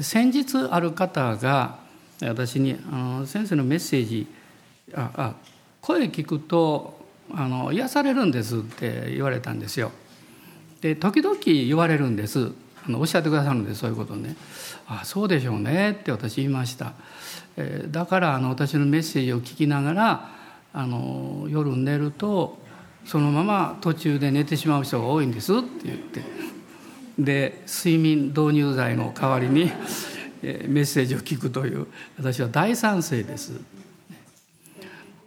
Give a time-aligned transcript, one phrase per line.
[0.00, 1.78] 先日ある方が
[2.22, 4.26] 私にあの先生のメッセージ
[4.94, 5.34] ああ
[5.80, 6.98] 声聞くと
[7.34, 9.90] あの癒されるんですって言われたんですよ。
[10.80, 12.52] で時々言われるんです
[12.86, 14.36] あのおっしゃってくださるんでそういうことね。
[14.86, 16.92] あそうでしょうねって私言いました。
[17.56, 20.30] えだからあの私のメッセージを聞きながら
[20.72, 22.58] あの夜寝ると
[23.04, 26.22] そのまま途中で寝てしまう人が多いんですって言って
[27.18, 29.70] で睡眠導入剤の代わりに
[30.42, 31.86] メッセージを聞くという
[32.18, 33.60] 私は大賛成です。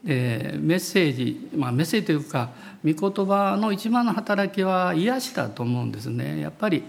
[0.04, 2.52] でメッセージ、まあ、メッセージというか
[2.86, 6.40] 御言葉の一番の働きは癒しだと思うんですね。
[6.40, 6.84] やっぱり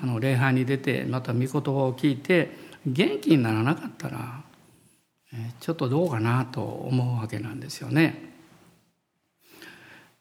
[0.00, 4.42] あの礼拝に出てまた御言葉を聞いて元気にならなかったら
[5.32, 8.29] えちょっとどうかなと思うわけなんですよね。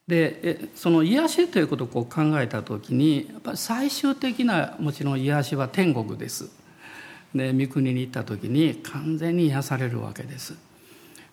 [0.10, 6.50] でその癒しということをこう考えた時にやっぱ最終的なもちろん癒しは天国です。
[7.36, 10.56] で御国に行った時に完全に癒されるわけです。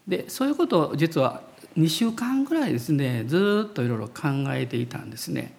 [0.07, 1.41] でそういうことを実は
[1.79, 5.55] 2週間ぐらいですねずっといろいろ考えていたんですね。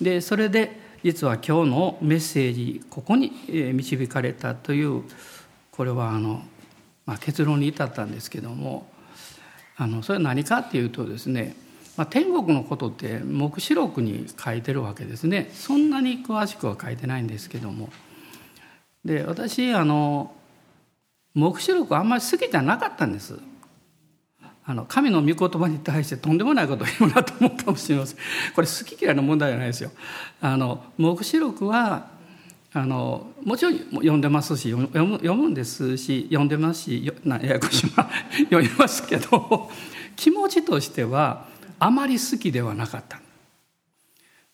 [0.00, 3.32] でそれで実は今日のメッセージここに
[3.74, 5.02] 導かれたという
[5.72, 6.44] これはあの、
[7.06, 8.86] まあ、結論に至ったんですけども
[9.76, 11.56] あのそれは何かっていうとですね、
[11.96, 15.50] まあ、天国のことって黙示録に書いてるわけですね。
[15.54, 17.88] そんなに詳しくは書いてないんですけども。
[19.04, 20.34] で私あの
[21.34, 23.38] 黙示録あんまり好きじゃなかったんです。
[24.68, 28.16] あの神の御言葉に対してとんでもないことを言うなと思うかもしれません。
[28.54, 29.92] これ好き嫌いの問題じゃないですよ。
[30.40, 32.08] あの黙示録は
[32.72, 37.90] あのもちろん読んでますし読む読むんですし読んでますしなややこしい。
[38.50, 39.70] 読みますけど
[40.16, 41.46] 気持ちとしては
[41.78, 43.20] あまり好きではなかった。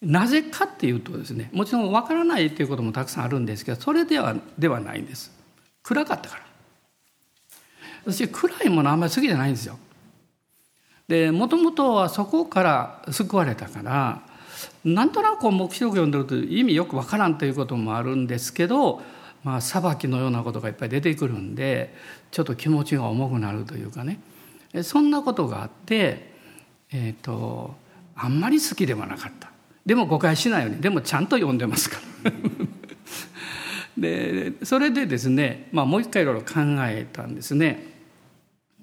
[0.00, 5.30] なぜかっていうとですねもちろんわからないということもたくさんあるんですけどそれではではないんです。
[5.82, 6.42] 暗かったから。
[8.04, 9.78] 私暗いものあんまり好きじゃないんですよ。
[11.06, 14.22] でもともとはそこから救われたから
[14.84, 19.02] なんとなく黙示録読んでると意味よくわからんということもあるんですけど
[19.44, 21.94] まあ裁きのようなことがいっぱい出てくるんで
[22.30, 24.18] ちょっと気持ちが重くなるというかね。
[24.82, 26.31] そんなことがあって
[26.92, 27.74] えっ、ー、と
[28.14, 29.50] あんまり好きではなかった。
[29.84, 30.80] でも誤解しないように。
[30.80, 32.32] でもちゃんと読んでますから。
[33.96, 37.92] でそれでですね、まあ、もう一回いろいろ考えたんですね。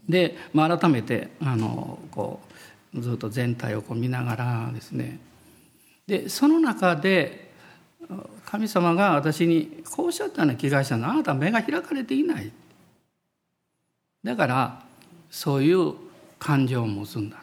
[0.07, 2.39] で、まあ、改めてあのこ
[2.93, 5.19] うずっと全体をこう見ながらですね。
[6.07, 7.49] でその中で
[8.45, 11.09] 神様が私にこうおっしゃったような気がしたの。
[11.09, 12.51] あなた目が開かれていない。
[14.23, 14.83] だから
[15.29, 15.93] そういう
[16.39, 17.37] 感情を持つんだ。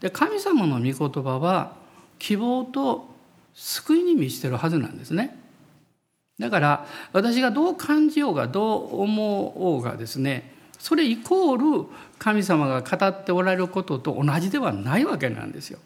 [0.00, 1.76] で神様の御言葉は
[2.18, 3.08] 希望と
[3.54, 5.36] 救いに満ちてるはずなんですね。
[6.38, 11.88] だから私がどう感じようがどう思おうがですねそれイコール
[12.18, 15.80] 神様が語っておられることと同じではないわけなんですよ。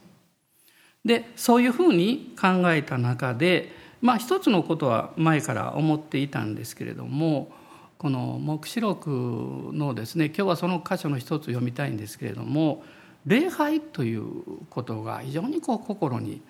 [1.05, 7.51] でそういうふうに考えた中でまあ一つのことは前から思っていたんですけれども
[7.99, 12.85] この黙示録のですね今日はその箇所の一つ読みたいんですけれども
[13.27, 14.25] 礼拝という
[14.71, 16.43] ことが非常にこう心に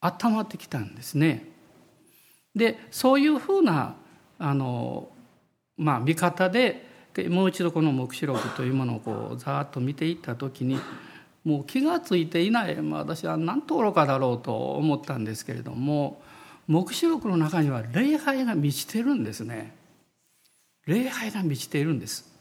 [0.00, 1.46] 温まってきたんですね。
[2.54, 3.96] でそういうふうな
[4.38, 5.08] あの、
[5.76, 6.86] まあ、見方で
[7.28, 10.78] もう一度この黙示録というものをこうざーっと見ていった時に
[11.44, 16.22] もう気が付いていない、まあ、私は何と愚かだろうと思ったんですけれども
[16.68, 19.74] 黙示録の中には礼拝が満ちてるんですね。
[20.86, 22.32] 礼拝が満ちているんです。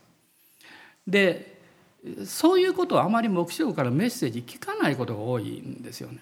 [1.08, 1.51] で
[2.26, 6.20] そういうことはあまり黙示録からメッセージ聞かないことが多いんですよね。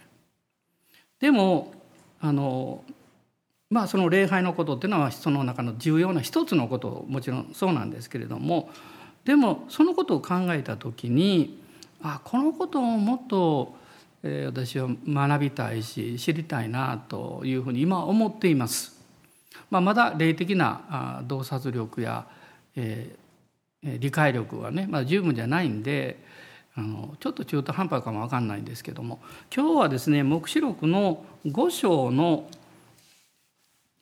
[1.19, 1.73] でも
[2.19, 2.84] あの
[3.69, 8.69] まあその礼拝のことっていうのはその中の重要な一つのこともちろんそうなんですけれども
[9.25, 11.62] でもそのことを考えた時に
[12.01, 13.75] あこのことをもっと、
[14.23, 18.97] えー、私は学びたいし知りたいなというふうに今思っています。
[19.69, 22.25] まあ、まだ霊的な洞察力や、
[22.75, 23.29] えー、
[23.84, 26.18] 理解力はね、まあ、十分じゃないんで
[26.76, 29.20] あのちょっと中途半端かも分かんないんですけども
[29.56, 32.50] 今日はですね黙示録の5章の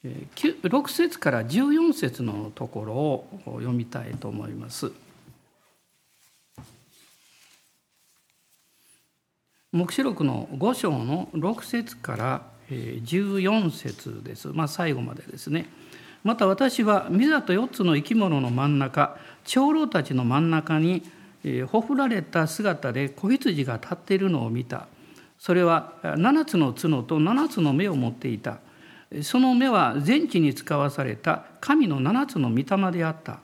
[0.04, 4.92] 6節から14節のところを読みたいと思います。
[9.74, 15.68] 黙示録の5章の6節から14節です、まあ、最後までですね。
[16.28, 21.02] また私は御座と4つの生き物の真ん中長老たちの真ん中に
[21.68, 24.88] ほふられた姿で子羊が立っているのを見た。
[25.40, 28.58] それは7つの角と7つの目を持っていた。
[29.22, 31.46] その目は全地に使わされた。
[31.62, 33.40] 神の七つの御霊であった。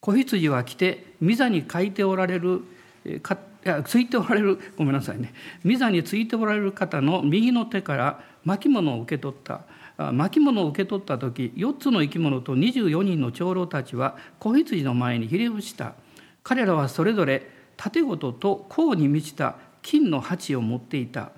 [0.00, 2.62] 子羊は来て御座に書いておられる
[3.22, 3.38] か
[3.86, 4.58] ついておられる。
[4.76, 5.32] ごめんなさいね。
[5.64, 9.60] 御座についておられる方の右の手から巻物を受け取った。
[9.98, 15.94] 巻物を受け取った時4つの生き物と24人の長老たちは子羊の前にひれ伏した。
[16.44, 21.32] 彼らはそれぞれ盾事と甲に満ちた金の鉢を持っていた。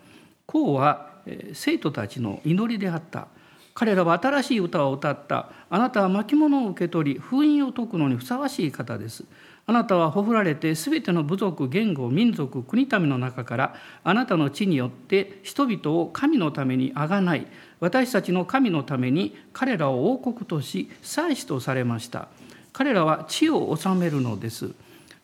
[0.47, 1.11] 甲は
[1.55, 3.29] 生徒たちの祈りであった。
[3.73, 5.51] 彼らは新しい歌を歌った。
[5.71, 9.25] あなたは巻物を受け取り封印を解くのにふさわしい方です。
[9.71, 17.47] あなたはほふられてすべての部族言語民族国民の中からあなたの地によって人々を神のためにあがない。
[17.79, 22.27] 私たちの神のために彼らを王国とし祭司とされました。
[22.73, 24.73] 彼らは地を治めるのです。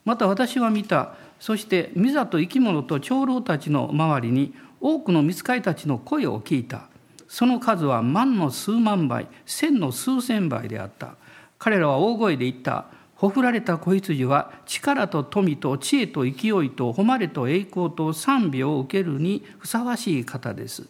[0.04, 1.14] また私は見た。
[1.40, 6.82] そして御座と生き物と長老たちの周りに多くの見つかりたちの声を聞いた。
[7.26, 11.16] その数は万の数万倍千の数千倍であった。
[11.58, 12.84] 彼らは大声で言った。
[13.16, 20.86] ほふられた子羊は力と富と知恵と勢いと誉れと栄光と賛美を受けるにふさわしい方です。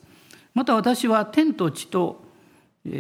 [0.53, 2.27] また私は天と地と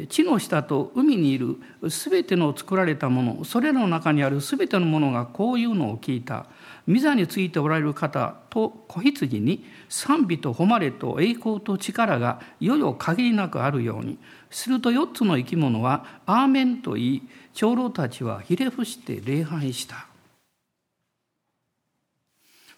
[0.08, 1.56] 地の下と海にいる
[1.90, 6.46] すべての作られたものそれらの中にあるすべてのものがこういうのを聞いた
[6.88, 14.18] 御座についておられる方と子羊に賛美と誉れと栄光と力がよよ限りなくあるように
[14.50, 17.22] すると4つの生き物は「アーメン」と言い
[17.54, 20.06] 長老たちはひれ伏して礼拝した。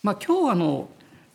[0.02, 0.88] まあ、今日はあの、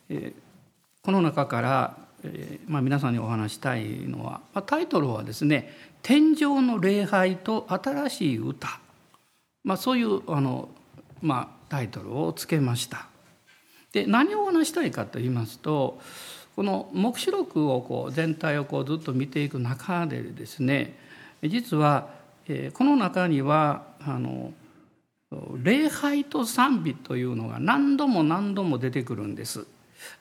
[0.10, 8.80] えー、この中から、えーまあ、皆さんにお話したいのは、まあ、タイトルはですね「天上の礼拝と新しい歌」
[9.64, 10.70] まあ、そういうあの、
[11.22, 13.08] まあ、タイトルをつけました。
[13.92, 16.00] で何を話したいかと言いますと
[16.56, 20.98] この黙示録をこう全体をこうずっと見ていく中でですね
[21.44, 22.10] 実は
[22.74, 24.52] この中にはあの
[25.62, 29.66] 礼拝と賛美というのが何度も何度も出てくるんです。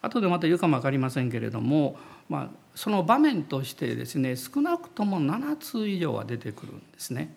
[0.01, 1.97] 後でまた言うかも分かりませんけれども、
[2.29, 7.35] まあ、その場面としてですね少なくとも7つ以上は出てくるんですね。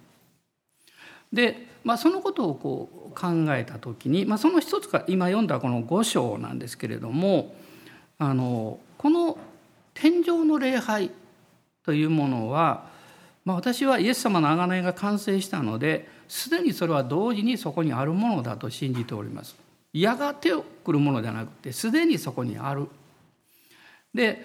[1.32, 7.56] で、まあ、そのことをこう考えた時に、まあ、その一つが今読んだこの5章なんですけれども
[8.18, 9.38] あのこの
[9.94, 11.12] 天上の礼拝
[11.86, 12.96] というものは
[13.46, 19.56] まあ、私はイエス様の贖いが完成したのですでにそれは同時にそこにあるものだと信じております。
[19.94, 20.50] やがて
[20.84, 22.88] 来るものではなくてすでにそこにある。
[24.14, 24.44] で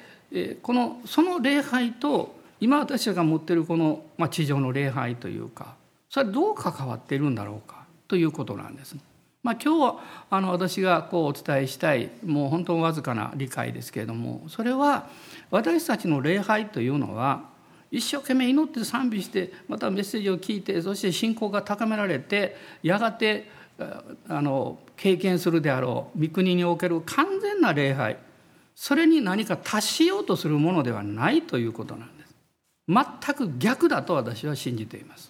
[0.62, 5.74] このその礼拝と今私たちが持っているこの、まあ、地上の礼拝というか
[6.10, 8.96] それどう関わっているんだろうかということなんです。
[9.42, 15.08] まあ、今日はあの私がこうお伝えしたいもう本当わずかな理解ですけれどもそれは
[15.50, 17.48] 私たちの礼拝というのは
[17.90, 23.48] 一生懸命祈って賛美してまたメッセージを聞いてそして信仰が高められてやがて
[24.28, 28.18] あの経験するであろう御国における完全な礼拝
[28.74, 32.34] それに何か達しようとするものではないということなんです。
[32.88, 35.29] 全く逆だと私は信じています。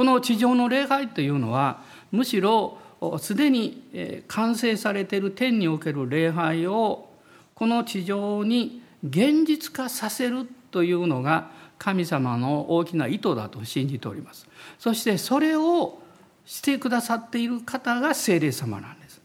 [0.00, 2.78] この地上の礼拝というのはむしろ
[3.18, 7.10] すでに完成されている天における礼拝を
[7.54, 14.48] この地上に現実化させるというのが神様の大きな意図だと信じております。
[14.78, 16.00] そしてそれを
[16.46, 19.20] してくださっている方が聖霊様なんです。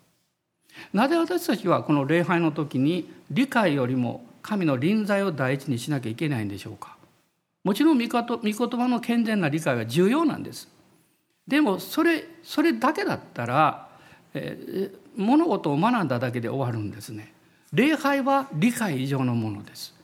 [0.91, 6.94] なぜ私たちはこの礼拝の時に理解よりも神の臨在を第一にしなきゃいけないんでしょうか。
[7.65, 10.69] もちろん御言葉の健全な理解は重要なんです
[11.47, 13.89] でもそれそれだけだったら、
[14.33, 17.33] えー、物事を学んだだけで終わるんですね
[17.73, 19.95] 礼拝は理解以上のものです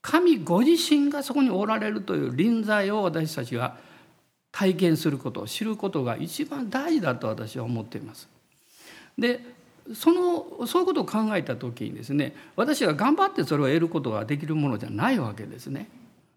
[0.00, 3.76] 神ご自身がそこにおられるという臨在を私たちが
[4.52, 8.28] 体験すること知ることが一番大事だと私は思っています。
[9.18, 9.40] で
[9.94, 15.88] そのそういうことを考えた時にですね私が頑張ってそれを得ることができるものじゃないわけですね。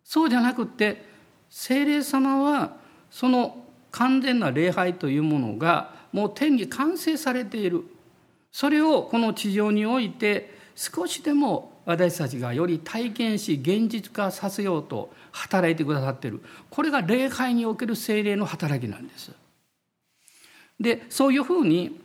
[0.04, 1.06] そうじゃなくて
[1.50, 2.78] 精霊様は
[3.10, 7.84] その完全な礼拝というものがもう天に完成されている
[8.52, 19.32] それをこの地上において少しでも私たちがより体験し現実化させようと働いてくださっているこれが礼拝における精霊の働きなんです。
[20.80, 22.02] でそういうふうに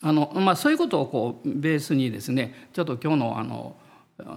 [0.00, 3.76] あの、まあ、そういうことをこうベースにですねちょっと今日のあの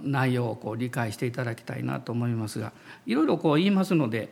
[0.03, 2.73] 内容をこう理解していただきたいなと思いますが
[3.05, 4.29] いろいろこう言いますので、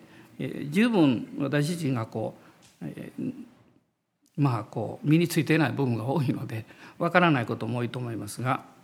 [0.70, 2.36] 十分私自身がこ
[2.82, 3.34] う、えー、
[4.38, 6.66] まあこう身についていない部分が多いので
[6.98, 8.76] わからないことも多いと思いますが。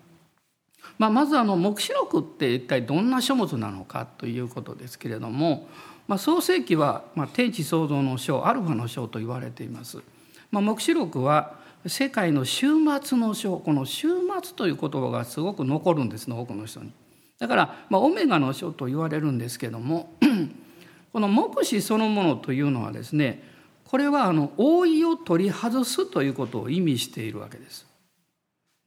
[0.98, 5.68] まあ、まずあの黙示録って一体どんな書物なのかということですけれども、
[6.08, 10.00] まあ、創世記は、まあ、天地創造の書アルファの書と言われています。
[10.50, 12.70] まあ、黙示録は世界の終
[13.02, 14.10] 末の書この終
[14.44, 16.92] 末という言葉がすごく残るんですね多くの人に。
[17.40, 20.14] だから、まあ、オメガの書と言われるんですけども
[21.12, 23.44] この目視そのものというのはですね
[23.86, 27.88] これはあの覆いを取り外すということを意味しているわけです。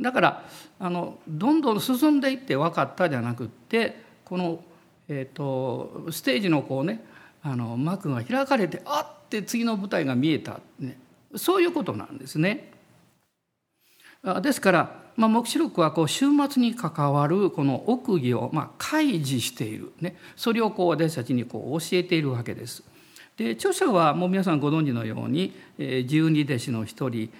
[0.00, 0.44] だから
[0.78, 4.60] あのどんどん進んでいって分かったじゃなくってこの、
[5.08, 7.04] えーと、ステージのこうね
[7.42, 10.98] あの幕が開かれてあって次の舞台が見えた、ね、
[11.36, 12.74] そういうことなんですね。
[14.40, 22.83] ですから、まあ、黙示録はこう終末に関わるこの奥義をまあ開示している、ね、それをこう私たちにこう教えているわけです。
[23.37, 25.52] で著者はもう皆さんご存知のように
[26.07, 27.31] 十二弟子の一人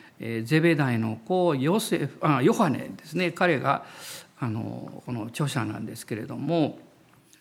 [0.45, 3.31] ゼベダイの子ヨセフあヨハネですね。
[3.31, 3.85] 彼が
[4.39, 6.79] あのこの著者なんですけれども、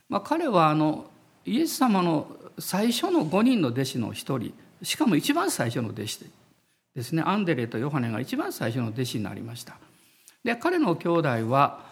[0.07, 1.09] まあ、彼はあの
[1.45, 2.27] イエス様の
[2.59, 6.25] 最初の5人の弟子の一人しかも一番最初の弟子
[6.95, 9.77] ですねアンデレとヨハネが一番最初の弟子になりました。
[10.43, 11.85] で彼の兄弟は、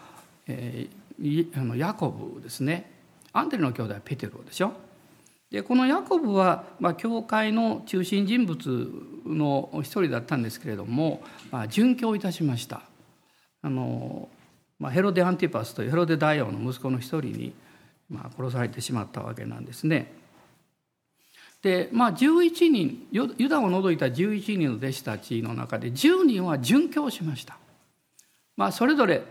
[0.48, 2.92] えー、あのヤコブですね
[3.34, 4.74] アンデレの兄弟はペテロでしょ。
[5.50, 8.90] でこのヤコブは、まあ、教会の中心人物
[9.26, 12.84] の一人だったんですけれども、まあ、殉教いたしました
[13.62, 14.30] あの、
[14.80, 17.54] まあ、ヘロデ・アンティパスというヘロデ大王の息子の一人に、
[18.10, 20.14] まあ、殺されてしまったわけなんですね。
[21.62, 27.58] でまあ11人ユダを除いた11人の弟子たちの中で10人は殉教しました。
[28.58, 29.24] まあ、それぞれ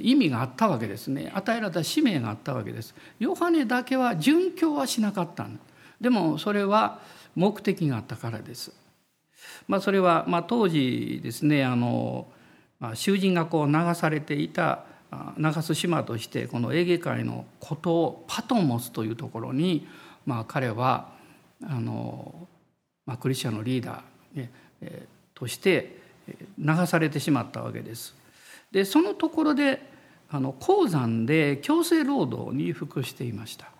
[0.00, 1.30] 意味があったわけですね。
[1.34, 2.94] 与えられた使命があったわけです。
[3.18, 5.46] ヨハネだけは殉教はしなかった
[6.00, 7.00] でもそれは
[7.34, 8.72] 目的があったからです、
[9.68, 12.26] まあ、それは、まあ、当時ですねあの、
[12.80, 14.84] まあ、囚人がこう流されていた
[15.38, 19.86] 流す島としてこのエーゲ海の孤島パトモスというところに、
[20.26, 21.15] まあ、彼は
[21.64, 22.48] あの、
[23.06, 25.98] まあ、クリスチャンのリーダー、ねえとして
[26.58, 28.14] 流されてしまったわけです。
[28.70, 29.80] でそのところで
[30.28, 33.70] あの鉱山で強制労働に服していました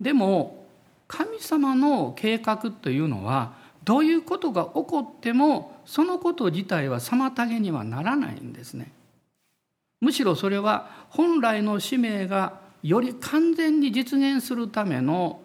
[0.00, 0.66] でも
[1.06, 3.54] 神様の計画というのは
[3.84, 8.92] どういうことが起こってもそのこと自体は妨げにはならないんですね
[10.00, 15.40] むしろそれは本来の使命がより完全に実現するための、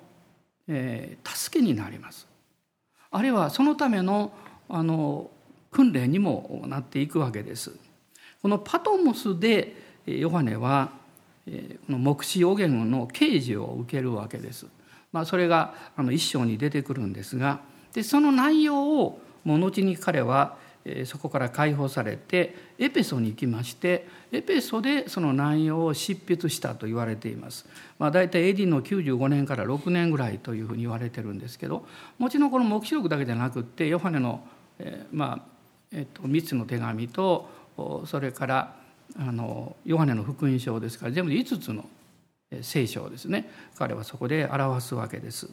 [0.68, 2.28] えー、助けになります
[3.12, 4.32] あるいはそのための
[4.70, 5.30] あの
[5.72, 7.72] 訓練にもなっていくわけです
[8.42, 10.92] このパトモスでヨハネは
[11.46, 11.52] こ
[11.90, 14.68] の黙示予言の啓示を受けるわけです。
[15.12, 17.60] まあ、それがあの一章に出てくるんですが
[17.94, 20.58] でその内容をもう後に彼は
[21.06, 27.66] そこから解放されてエペソに行きましてエペソでその内容を執筆したと言われています。
[28.00, 31.86] まあ、大体 AD の95年から6年ぐらいというふうに言われてるんですけど
[32.18, 34.46] もちろんこの黙示録だけじゃなくってヨハネの、
[34.80, 35.54] えー、まあ
[35.96, 37.48] えっと、3つの手紙と
[38.06, 38.76] それから
[39.18, 41.86] あのヨハネの福音書ですから全部で5つの
[42.62, 45.50] 聖書をですね彼はそこで表すわけです。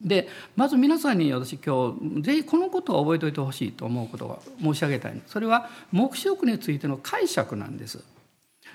[0.00, 8.02] でまず皆さんに私今日ぜひこのことを覚えておいてほしいと思うことが申し上げたいそれは黙示録についての解釈なんです。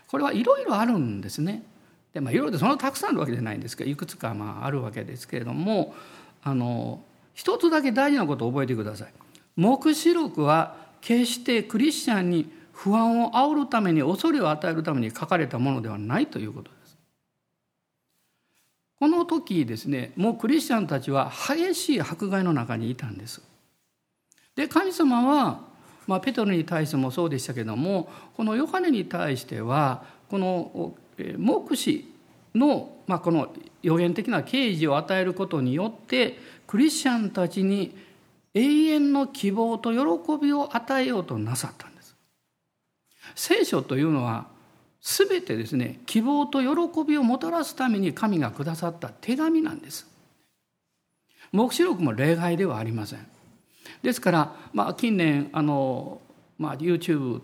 [0.08, 1.63] これはいろいろあるんですね。
[2.13, 5.96] でまあいろいろでそんなたくさんあるわけじゃないんですけどいくつかまああるわけですけれども
[6.44, 7.01] あの
[7.34, 9.13] 一つだけ大事なことを覚えてください。
[9.55, 16.75] 黙示録は決してクリスチャンに不安を煽るために恐れを与えるために書かれたものではないということ。
[19.00, 23.42] この時ですねもうクリスチャンたちは激しい迫害の中にいたんです。
[24.56, 25.60] で神様は、
[26.08, 30.94] まあ、ペトロに対してもそうでしたけどもこのヨハネに対してはこの
[31.38, 32.10] 目視
[32.54, 36.38] の、まあ、この予言的な啓示を与えることによって
[36.68, 37.96] クリスチャンたちに
[38.54, 42.16] 永遠の希望と喜びを与えようとなさったんです
[43.36, 44.48] 聖書というのは
[45.06, 50.08] 全てですね希望と喜びをもたらすために神がくださった手紙なんです
[51.52, 53.28] 黙示録も例外ではありません
[54.02, 56.20] ですから、まあ、近年あの、
[56.58, 57.42] まあ、YouTube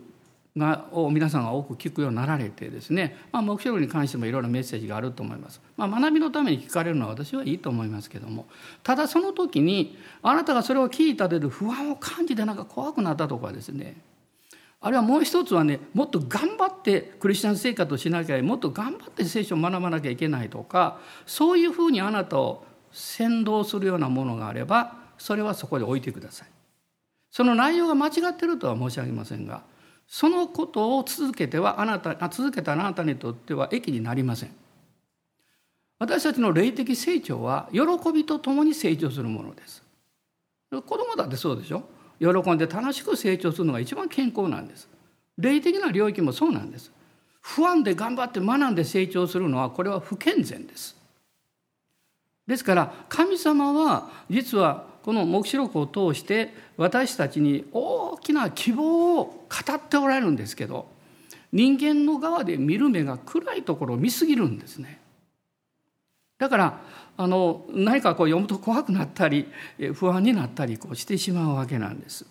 [0.57, 5.61] がを皆さんが多く聞くようになられてですね、まあ、目標に関してもいろいろメッセージがあると思います。
[5.77, 8.47] まあ、学びのために聞かれるのは私はいいと思いますけども
[8.83, 13.95] ただその時にあなたがそれを聞いたでる不安を感じてなんか怖くなったとかですね
[14.83, 26.47] あるいはもう一つはねもっと頑張ってクリスチャン生活をしなきゃもっと頑張って聖書を学ばなきゃいけないとかそういうふうにあなたを先導するようなものがあればそれはそこで置いてください。
[27.29, 29.61] その内容が間違ってるとは申し上げませんが
[30.07, 34.49] そのことを続けてはあなた続けたあなたにとっては益になりません。
[35.99, 39.83] 私たちの霊的成長は喜びとともに成長するものです。
[40.71, 41.83] 子供だってそうでしょ？
[42.21, 44.87] 喜んで楽しく成長するのが一番健康なんです。
[45.39, 46.91] 霊的な領域もそうなんです。
[47.41, 50.95] 不安で頑張って学んで成長するのはこれは不健全です。
[52.45, 60.87] ですから神様は実はこの黙示録を通して私たちに大きな希望を語っておられるんですけど
[61.51, 64.99] 人間の側で見る目が暗いところを見すぎるんですね。
[66.37, 66.79] だから
[67.17, 69.47] あの何かこう読むと怖くなったり
[69.93, 72.25] 不安になったりこうしてしまうわけなんです。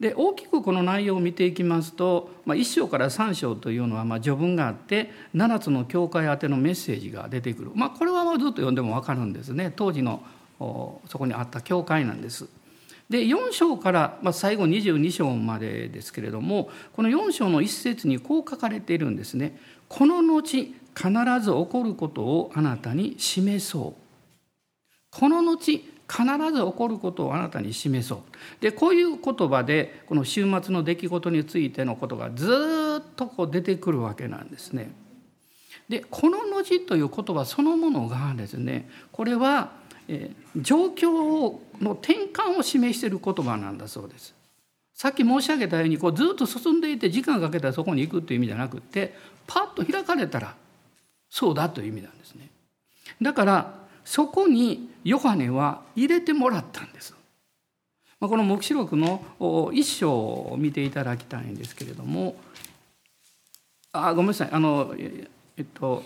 [0.00, 10.22] で大きくこの内容を見ていきますと、まあ、1章から3章というのはまあ序文があって7つの教会宛てのメッセージが出てくる、まあ、これはずっと読んでも分かるんですね当時の
[10.58, 12.48] そこにあった教会なんです。
[13.10, 19.58] で4章から、まあ、最後22章までですけれどもこの4章の一節にこう書かれているんですね。
[19.88, 21.08] この後必
[21.40, 24.02] ず起こることをあなたに示そう。
[25.10, 25.56] この後
[26.10, 28.18] 必ず起こることをあなたに示そう。
[28.60, 32.48] でこういう言葉でこの週末の出来事についてのことがず
[33.00, 34.92] っとこう出てくるわけなんですね。
[35.88, 39.72] でこの後という言葉そのものがですねこれは
[40.56, 44.34] 状況の転換を示している言葉なんだそうです。
[44.94, 49.14] さっき申し上げたようにこうずっと進んでいて時間かけたらそこに行くという意味じゃなくって
[49.46, 50.54] パッと開かれたら
[51.30, 52.50] そうだという意味なんですね。
[53.22, 57.14] だからそこにヨハネは入れてもらったんです。
[58.18, 62.36] この黙示録の一章を見ていただきたいんですけれども
[63.92, 65.26] あごめんなさいあのえ
[65.62, 66.02] っと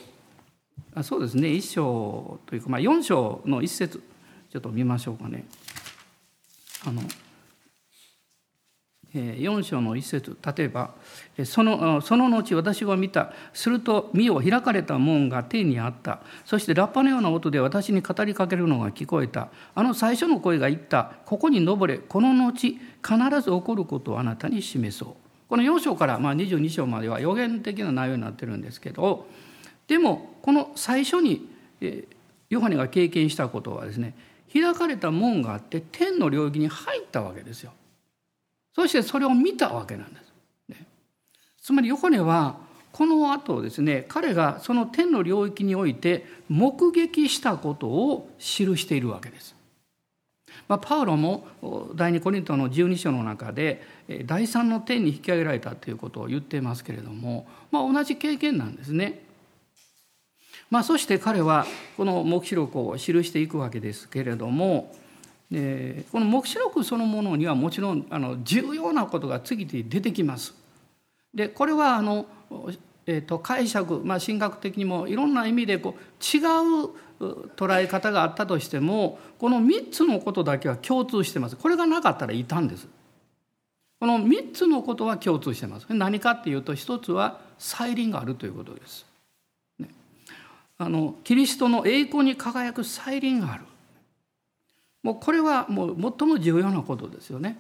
[0.94, 4.00] あそうですね一章というか、まあ、4章の一節
[4.52, 5.44] ちょっと見ましょうかね。
[6.86, 7.02] あの
[9.14, 10.36] 4章の一節。
[10.56, 10.94] 例えば
[11.44, 16.20] その「その後私は見たすると身を開かれた門が天にあった。
[16.44, 19.48] そしてラッパのような音で私に語りかけるのが聞こえた。
[19.74, 21.12] あの最初の声が言った。
[21.24, 21.98] ここに登れ。
[21.98, 22.78] この後必
[23.40, 25.14] ず起こることをあなたに示そう」
[25.48, 29.26] この4章からまあ22章までは予言的な内容になってるんですけど
[29.86, 31.48] でもこの最初に
[32.48, 34.16] ヨハネが経験したことはですね
[34.52, 37.72] 開かれた門があって天の領域に入ったわけですよ。
[38.74, 40.32] そしてそれを見たわけなんです。
[40.68, 40.86] ね、
[41.60, 42.58] つまりヨハネは
[42.92, 49.54] この後ですね彼がその天の領域において目撃したことを記しているわけです。
[50.68, 51.46] まあ、パウロも
[51.94, 53.82] 第二コリントの12章の中で
[54.24, 59.24] 第三の天に引き上げられたということを言っていますけれども、まあ、同じ経験なんですね。
[60.70, 64.94] まあ、そして彼はこの黙示録を記していくわけですけれども、
[65.52, 70.54] えこの黙示録そのものにはもちろんあの重要なことが次々出てきます。
[71.34, 72.26] でこれはあの、
[73.06, 76.90] えー、と解釈、まあ、神学的にもいろんな意味でこう違う
[77.56, 81.56] 捉え方があったとしてもこの3つのことだけは共通してます。
[81.56, 82.88] これがなかったらいたんです。
[84.00, 85.86] この3つのことは共通してます。
[85.88, 89.06] 何かっていうと一つは再臨があるということです。
[90.76, 93.64] あのキリストの栄光に輝く再臨がある
[95.04, 97.56] もうこれはもう最も重要なことですよね。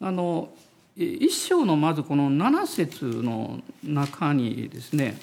[0.00, 0.50] あの
[0.94, 5.16] 一章のまずこの7節の中にですね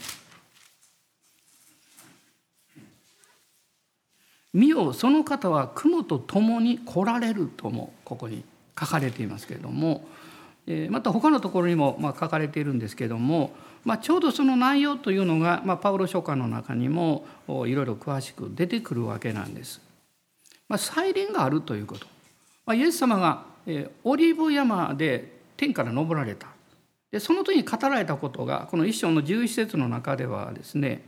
[4.54, 8.44] 「見よその方は雲と共に来られる」ともここに
[8.80, 10.08] 書かれていますけれども
[10.90, 13.54] また他のところにも書かれているんですけれども
[13.86, 19.85] まあ、ちょうどその内容というのが、まあ、パウロ書簡の中にもいろいろ詳しく出てくるわけなんです。
[20.68, 22.06] まあ、再臨があるということ。
[22.66, 26.48] まあ、イエス様が、えオリーブ山で天から昇られた。
[27.12, 31.02] でその時に語られたことがこの一章の11節の中ではですね、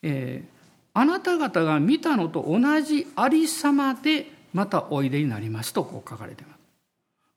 [0.00, 0.48] えー、
[0.94, 6.58] あなた方が見たのと同じありさまでまたおいでになりますとこう書かれています。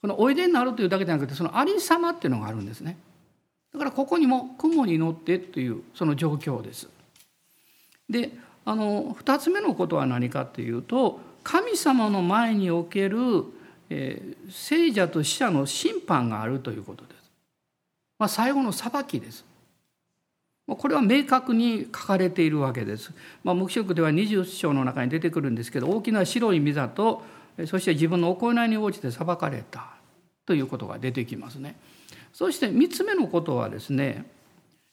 [0.01, 2.95] このおいでになるというだけじゃなくてそのありさまっていうのがあるんですね。
[3.73, 6.87] だからここにも雲に乗ってというその状況です。
[8.07, 8.31] で
[8.65, 13.19] あの2つ目のことは何かというと神様の前における、
[13.91, 17.31] えー、聖者と死者の審判があるということです。
[18.17, 19.45] まあ、最後の裁きです。
[20.67, 23.11] これは明確に書かれているわけです。
[23.43, 27.21] まあ、黙示録では20章の中に出てくるんですけど大きな白い溝と
[27.67, 29.91] そして自分の行いに応じて裁かれた
[30.47, 31.75] ということが出てきますね。
[32.33, 34.25] そして3つ目のことはですね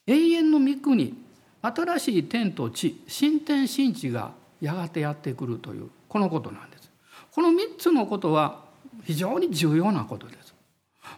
[0.06, 1.14] 永遠の御国
[1.62, 6.90] 新しい天と地新天新地がやがてやってくるというこのことなんです。
[7.30, 8.60] この3つのことは
[9.04, 10.54] 非常に重要なことです。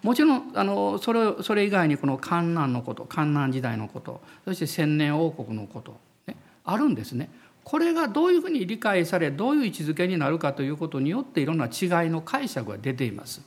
[0.05, 7.29] もちろんあのそれそれ以外にこの観南のこと観南時代のことそして千年王国のこと、ね、あるんですね。
[7.65, 13.43] これがどういうふうに理解されどういう位置づけになるかということによっていろんな違いの解釈が出ています。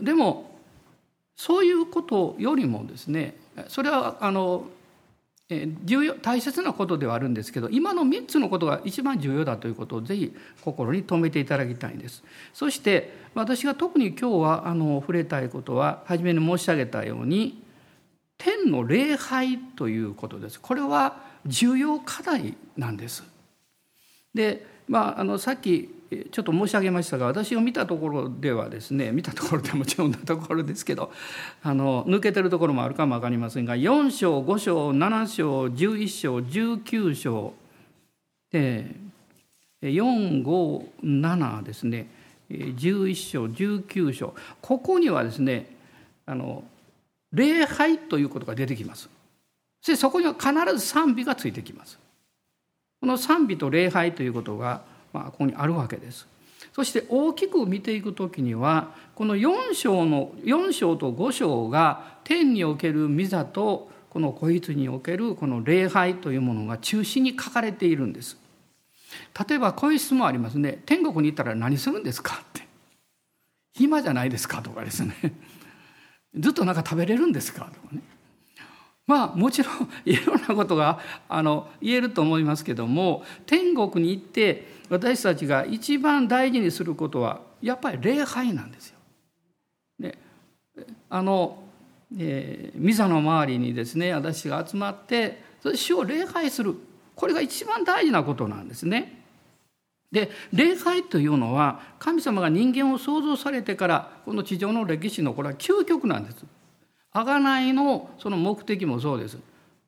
[0.00, 0.56] でも
[1.34, 4.68] そういうことよりもですねそれはあの
[5.84, 12.22] 重要大切なことではあるんですけど今の3つのことが一番重要だということをぜひ心に留めていただきたいんです。
[12.52, 17.62] そして私が特に今日はあの触れたいことは初めに申し上げたように
[18.36, 20.60] 天の礼拝ということです。
[20.60, 23.24] これは重要課題なんです。
[24.34, 31.12] でまあ、あのさっきちょっと申し上げましたが私を見たところではですね見たところでもちろんなところですけど
[31.62, 37.54] あの抜けてるところもあるかも分かりませんが4章5章7章11章19章
[38.50, 38.86] で
[39.82, 42.08] 457ですね
[42.50, 45.76] 11章19章ここにはですね
[46.24, 46.64] あの
[47.32, 49.08] 礼拝ということが出てきます。
[49.80, 51.98] そしてそこには必ず賛美がついてきます。
[53.00, 56.26] この賛美と礼拝ということが、まあ、ここにあるわけです。
[56.72, 68.38] そして大きく見ていく時にはこの4章の4章と5章が天における御座とこの子羊におけるこの礼拝というものが中心に書かれているんです。
[69.48, 70.82] 例えばこういう質問ありますね。
[70.86, 72.42] 天国に行ったら何するんですか？
[72.42, 72.66] って。
[73.74, 74.62] 暇じゃないですか？
[74.62, 75.14] とかですね。
[76.36, 77.70] ずっとなんか食べれるんですか？
[77.72, 78.02] とかね。
[79.06, 88.98] まあもちろんいろんなことがあの言えると思いますけども天国に行って私たちが一番大事にすることはやっぱり礼拝なんですよ。
[89.98, 90.18] で
[91.10, 91.62] あの、
[92.16, 96.74] えー、ミザの周りにですね私が集まってそれ主を礼拝する
[97.14, 99.18] これが一番大事なことなんですね。
[100.10, 106.44] で礼拝というのは神様が人間を創造されてからこの地上の歴史のこれは究極なんです。
[107.12, 109.38] 贖いのその目的もそうです。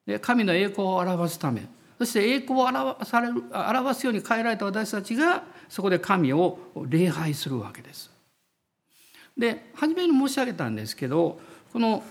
[0.07, 1.67] で神の栄光を表すため
[2.01, 6.59] そして栄光を表される表すように変えられた私たちがそこで神を
[6.89, 8.11] 礼拝するわけです。
[9.37, 11.39] で初めに申し上げたんですけど
[11.71, 12.03] この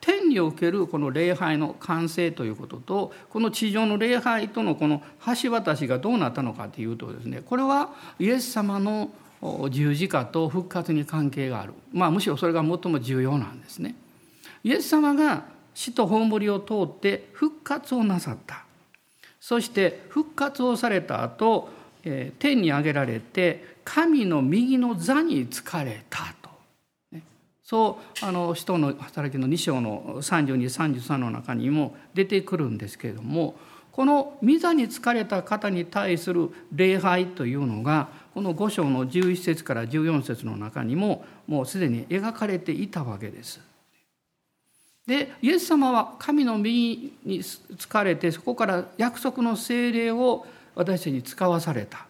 [0.00, 5.02] 天におけるこの礼拝の完成ということとこの地上の礼拝とのこの
[5.42, 9.10] 橋渡しがどうなったのかというとですねこれはイエス様の
[9.68, 13.94] 十字架と復活に関係があるまあむしろそれが最も重要なんですね。
[14.64, 15.44] イエス様が
[15.74, 18.64] 死と葬りを通って復活をなさった
[19.42, 21.68] そして復活をされた後
[22.38, 26.48] 天に上げられて神の右の座につかれたと、
[27.64, 33.56] そうあの使徒の働きの2章の3233の中にも出てくるんですけれども
[33.90, 43.71] この御座に疲れた方に対する礼拝というのがこの5章の11節から14節の中にももうすでに描かれていたわけです。
[45.06, 52.06] でイエス様は神の右に疲れてそこから約束の精霊を私たちに使わされた。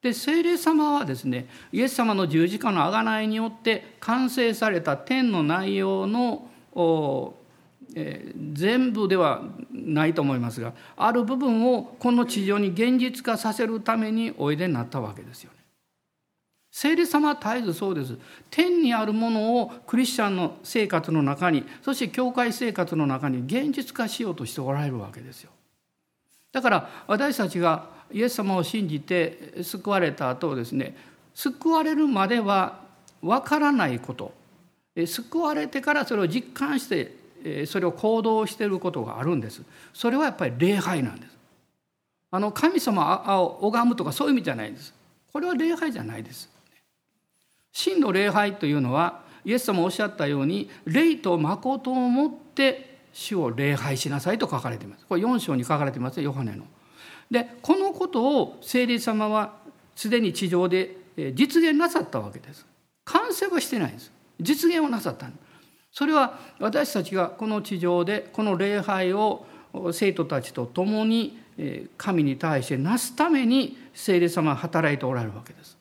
[0.00, 6.48] で精霊様はですねイエス様の十字架の贖いによって完成された天の内容の
[7.98, 15.50] えー、全部ではないと思いますがある部分をこの地上に現実化させるためにおいでになったわけですよ。
[16.76, 18.18] 聖霊様は絶えずそうです。
[18.50, 25.50] 天にあるものをクリスチャンの生活の中に、そして教会生活の中に現実化しようとしておられるわけですよ。
[26.52, 30.94] だから私たちがイエス様を信じて救われた後ですね、
[31.32, 32.80] 救われるまでは
[33.22, 34.34] 分からないこと、
[35.06, 39.62] 救われてからそれを実感して、それを行動していることがあるんです。
[39.94, 41.38] それはやっぱり礼拝なんです。
[42.32, 44.92] あの神様を拝むとかそういう意味じゃないんです。
[45.32, 46.54] これは礼拝じゃないです。
[47.76, 56.64] 真の礼拝というのはイエス様おっしゃったように霊と誠をもって主を礼拝しなさいと書かれていますこれ4章に書かれていますヨハネの。
[57.30, 59.58] でこのことを聖霊様は
[59.94, 60.96] すでに地上で
[61.34, 62.64] 実現なさったわけです。
[63.04, 64.10] 完成はしてないんです。
[64.40, 65.26] 実現をなさった
[65.92, 69.44] それは私たちがこの地上でこの礼拝を
[69.92, 71.38] 生徒たちと共に
[71.98, 75.76] 神に対してなすために聖霊様は働いておられるわけです。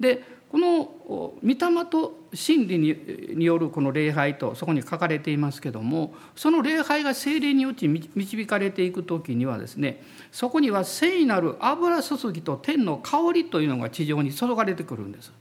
[0.00, 15.32] でこの御霊と真理によるこの礼拝とそこに書かれていますけどもその礼拝が精霊によって導かれていく時にはですねそこには聖なる油注ぎと天の香りというのが地上に注がれてくるんです。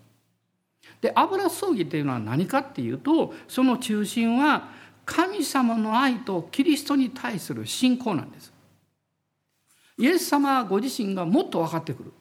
[1.01, 4.69] で油注ぎというのは何かっていうとその中心は
[5.03, 8.53] 神様の愛とキリストに対する信仰なんです。
[9.97, 12.13] イエス様ご自身がもっと分かってくる。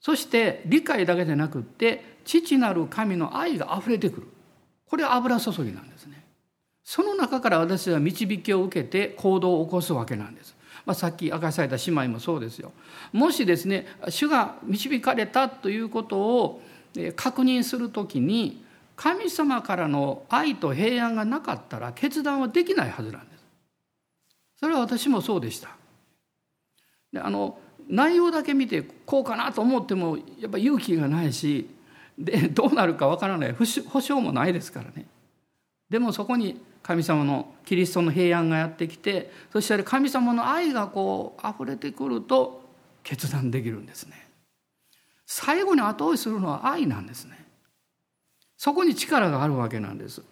[0.00, 4.26] そして理解だけでなくって父なる神の愛があふれてくる
[4.86, 6.24] これは油注ぎなんですね
[6.84, 10.56] その中から私は導きを受けて行動を起こすわけなんです
[10.86, 12.72] まあ、さっき明かされた姉妹もそうですよ。
[13.12, 16.62] もしですね主が導かれたということを
[17.16, 18.64] 確認するときに
[18.96, 23.44] 神様からの愛と平安がなかったら決断はできないはずなんです。
[24.58, 25.76] それは私もそうでした。
[27.12, 31.68] であの内容だけ見てこうかなと思ってもやっぱ勇気がないし
[32.20, 35.06] で どうなるかわからない保証もないですからね。
[35.88, 42.62] でもそこに神様のキリストの平安がやってきてそして神様の愛がこう溢れてくると
[43.02, 44.28] 決断できるんですね。
[45.26, 47.44] 最後に後押しするのは愛なんですね。
[48.56, 50.22] そこに力があるわけなんです。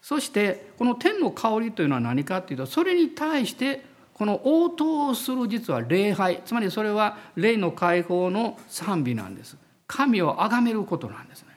[0.00, 9.56] そしてこの天の香りというのは何かっていうとそれに対してこの応答する実は礼拝つまりそれは霊の解放の賛美なんです
[9.90, 11.48] 神を崇めることなんですね。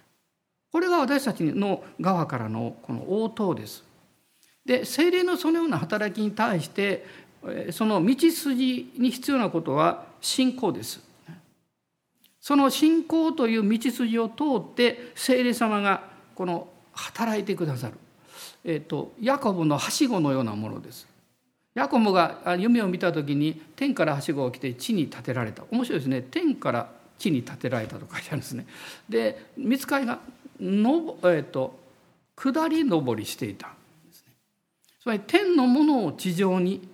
[0.71, 3.83] これが私たちの側からのこの応答です。
[4.65, 7.05] で精霊のそのような働きに対して
[7.71, 10.99] その道筋に必要なことは信仰です。
[12.41, 17.93] その信仰という道筋を通って精霊様がこの働いてくださる、
[18.65, 21.07] えーと、ヤコブのはしごのようなものです。
[21.75, 25.63] ヤコブが夢を見た時に天からはしごを来て地に建てられた。
[25.71, 26.21] 面白いですね。
[26.23, 28.65] 天から地に建てられたと書いてあるんですね。
[29.07, 30.19] で見つかりが
[30.59, 31.79] の、えーと、
[32.36, 33.71] 下り上りしていたん
[34.07, 34.33] ですね。
[35.01, 36.88] つまり天のものを地上に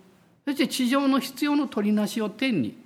[0.44, 2.78] そして地上の必要の取りなしを天に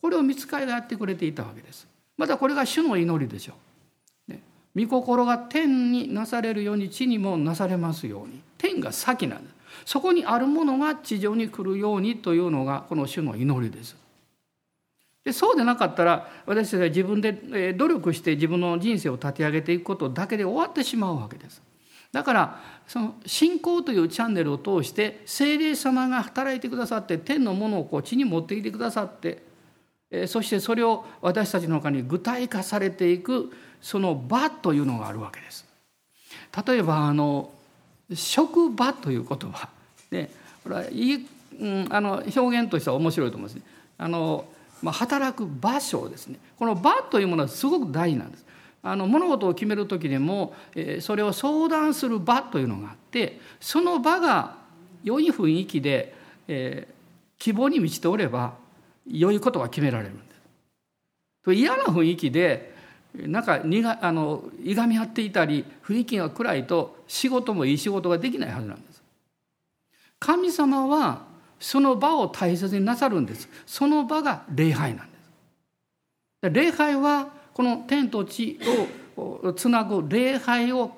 [0.00, 1.86] これを見つかりがやってくれていたわけです。
[2.16, 3.54] またこれが主の祈りでしょ
[4.28, 4.40] う、ね、
[4.76, 8.40] 御心が天になされるように地にもなされますように。
[8.56, 9.54] 天が先なんです。
[9.84, 14.03] そこにあるものが地上に来るようにというのがこの主の祈りです。
[15.24, 21.62] でそうでなかったら私たちは自分で努力して自分の人生を立て上げていくことだけで終わってしまうわけです。
[22.12, 29.42] だからその信仰というチャンネルを通して聖霊様が働いてくださって天のものをこう地に持ってきてくださって
[30.28, 35.66] そしてそれを私たちの中に具体化されていくその場というのがあるわけです。
[36.66, 37.50] 例えばあの
[38.14, 39.68] 職場という言葉
[40.10, 40.30] で
[40.62, 41.26] これはいい、
[41.60, 43.66] うん、あの表現としては面白いと思うんですね。
[43.98, 44.44] あの
[44.84, 48.44] まあ、働く場所ですねこの場というものはすごく大事なんです。
[48.82, 54.58] あの物事を決める時でも、えー、それを相談する場というのがあってその場が
[55.02, 56.14] 良い雰囲気で、
[56.48, 56.92] えー、
[57.38, 58.52] 希望に満ちておれば
[59.10, 60.34] 良いことが決められるんで
[61.46, 61.54] す。
[61.54, 62.74] 嫌な雰囲気で
[63.14, 69.02] なんかにがあのいがみ合っていたり雰囲気が暗いと仕事もいい仕事ができないはずなんです。
[70.18, 71.22] 神様は
[71.64, 73.48] その場を大切になさるんです。
[73.64, 75.16] その場が礼拝なんで
[76.42, 76.50] す。
[76.50, 78.60] 礼拝はこの天と地
[79.16, 80.92] をつなぐ礼拝を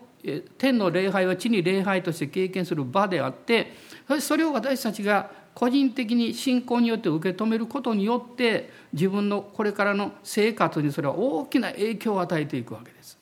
[0.58, 3.74] 天の礼拝は地に礼拝として経験する場であって
[4.20, 13.15] それを私たちが個人的に信仰によって受け止めることによって自分のこれからの生活にそれは大きな影響を与えていくわけです。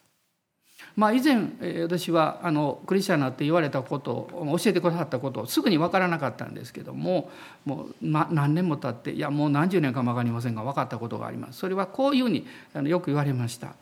[0.97, 1.49] まあ、以前
[1.83, 7.31] 私はあのクリスチャンになって言われたことを教えてくださったことをすぐに分からなかったんですけども
[7.65, 11.59] もう、ま、何年も経っていやもう何十年かも分かりませんが分かったことがあります。
[11.59, 12.47] それはこういうふうに
[12.89, 13.75] よく言われました。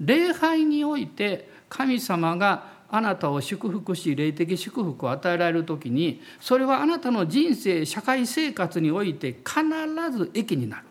[0.00, 9.62] 礼拝において神様があなたを祝福し霊的祝福を与えられる時にそれはあなたの人生社会生活において必
[10.12, 10.84] ず益になる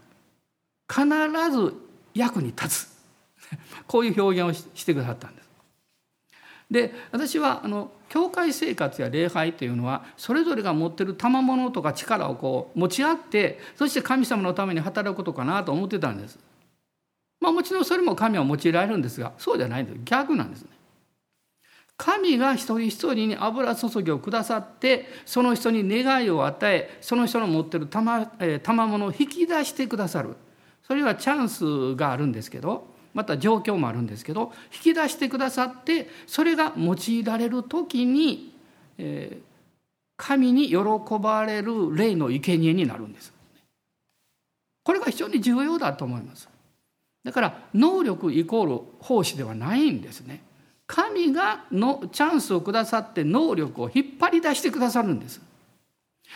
[0.88, 1.06] 必
[1.52, 1.74] ず
[2.14, 2.88] 役に立つ
[3.86, 5.39] こういう表現をしてくださったんです。
[6.70, 16.38] で私はあの教会生活や礼拝というのはそれぞれが持ってる賜物とか力をこう持ち合ってそして神様のために働くことかなと思ってたんです。
[17.40, 20.70] まあもちろんそれも神は用いられるんですがそうじゃないんです逆なんですね。
[21.98, 30.38] 神が一人一人に油注ぎをくださってその人に願いを与えその人の持ってる賜物を引き出してくださる
[30.88, 32.88] それはチャンスがあるんですけど
[33.20, 38.56] また状況もあるんですけど引き出してくださってそれが用いられる時に、
[38.98, 39.44] えー、
[40.16, 40.78] 神に喜
[41.22, 43.34] ばれる霊の生贄になるんです。
[44.86, 46.48] これが非常に重要だと思います。
[47.26, 50.42] だから能力イコール奉仕ではないんですね。
[50.88, 55.42] 神がのチャンスをくださって能力を引っ張り出してくださるんです。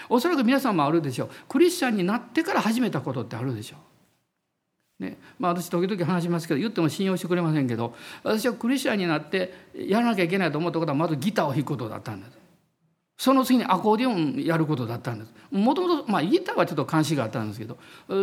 [0.10, 1.30] おそらく皆さんもあるでしょう。
[1.48, 3.93] クリスチャンになってから始めたことってあるでしょう。
[5.00, 12.38] ね、まあ私時々話しますけど言っても信用してくれませんけど私はクリスチャンになってやらなきゃいけないと思ったことはまずギターを弾くことだったんです。
[13.18, 15.34] その次にアコーディオンやることだったんです。
[15.52, 17.78] もともと、まあ、ギターはちょっと関心があったんですけど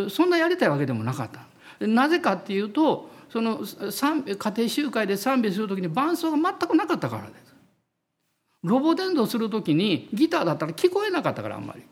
[0.09, 1.45] そんなやりたいわけでもなかった。
[1.85, 7.55] なぜかっていうとその家庭集会で賛美する時に伴奏が全くなかったからです。
[8.63, 11.83] ロボ伝道する時にギターだったら聞こえなかったからあんまり。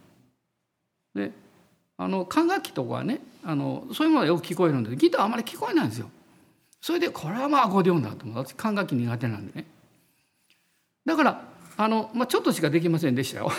[1.16, 1.32] で
[1.98, 6.12] あの管楽器とかねあのそういうものはよく聞こえるんでギターあまり聞こえないんですよ。
[6.82, 9.66] それでこれはまあアコーディオンだと思う私管楽器苦手なんでね。
[11.04, 11.42] だから
[11.76, 13.52] あの、まあ、ちょっとしかできませんでしたよ。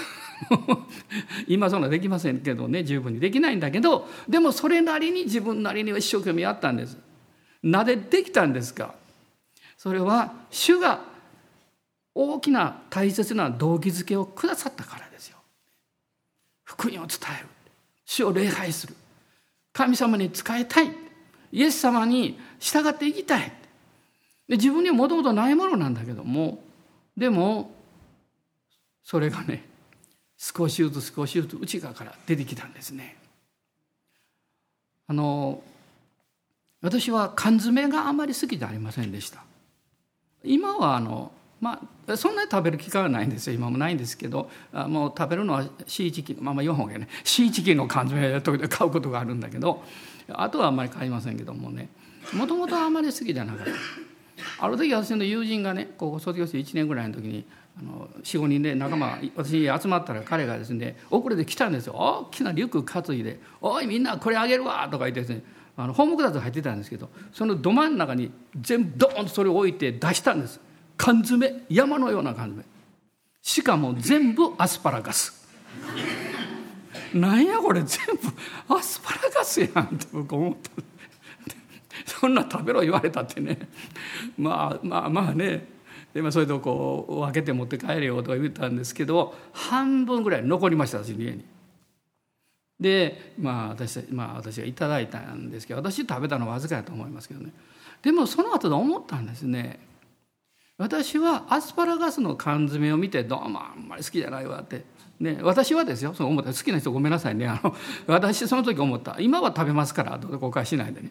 [1.49, 6.97] 今そんなできませんけどね十分にできないんだけどでもそれなりに自分なりには一生懸命やったんです。
[7.65, 8.95] なぜできたんですか
[9.77, 11.01] それは主が
[12.15, 15.39] 大きな大切な動機づけをくださったからですよ。
[16.63, 17.49] 福音を伝える
[18.05, 18.95] 主を礼拝する
[19.73, 20.91] 神様に仕えたい
[21.53, 23.53] イエス様に従っていきたい
[24.49, 26.63] で自分にはもともとないものなんだけども
[27.17, 27.73] でも
[29.03, 29.65] それがね
[30.37, 33.17] 少しずつ少しずつ内側から出てきたんですね。
[35.07, 35.63] あの
[36.81, 39.45] 私は缶詰があまり好きじゃありませんでした。
[40.43, 41.31] 今はあの
[41.61, 43.55] まあ、そんなに食べる機会はないんですよ。
[43.55, 47.09] 今もないんですけどあもう食べるのはシーチキンまあまあ4本がね。
[47.23, 49.83] シーチキンの缶詰時々買うことがあるんだけど
[50.29, 51.91] あとはあんまり買いませんけどもね。
[52.33, 53.73] もともとあんまり好きじゃなかった。
[54.59, 57.45] ある時私の友人がね高校卒業して1年ぐらいの時に
[58.23, 61.95] 45人で仲間私集まったら彼がですね遅れて来たんですよ。
[61.95, 65.43] 大きなリュック担いで「おいみんなこれあげるわ」とか言ってですね
[65.77, 70.61] あのホームクラス入ってたんですけどそのど真ん中に全部ドーンとそれを置いて出したんです。
[71.01, 72.63] 缶詰山のような缶詰。
[73.41, 75.33] しかも全部アスパラガス。
[77.15, 77.99] なんやこれ全
[78.69, 80.71] 部アスパラガスやんって僕思った。
[82.05, 83.59] そんな食べろ言われたってね。
[84.37, 85.67] まあまあまあね。
[86.13, 91.45] で、まあ、それとこう分けて持って帰れよとか言ったんですけど半分ぐらい残りました私の家に。
[92.79, 97.53] でまあ私,、まあ、私がいただいたんですけど私食べたのはわずかやと思いますけどね。
[98.03, 99.81] でもその後で思ったんですね。
[100.81, 104.83] 私はアスパラガスの缶詰を見てどうもあんまり好きじゃないわって、
[105.21, 106.55] ね、私はですよそう思った。
[106.55, 107.47] 好きな人ごめんなさいね。
[107.47, 107.77] あの
[108.09, 109.19] 私その時思った。
[109.21, 111.11] 今は食べますからどう誤解しないでね。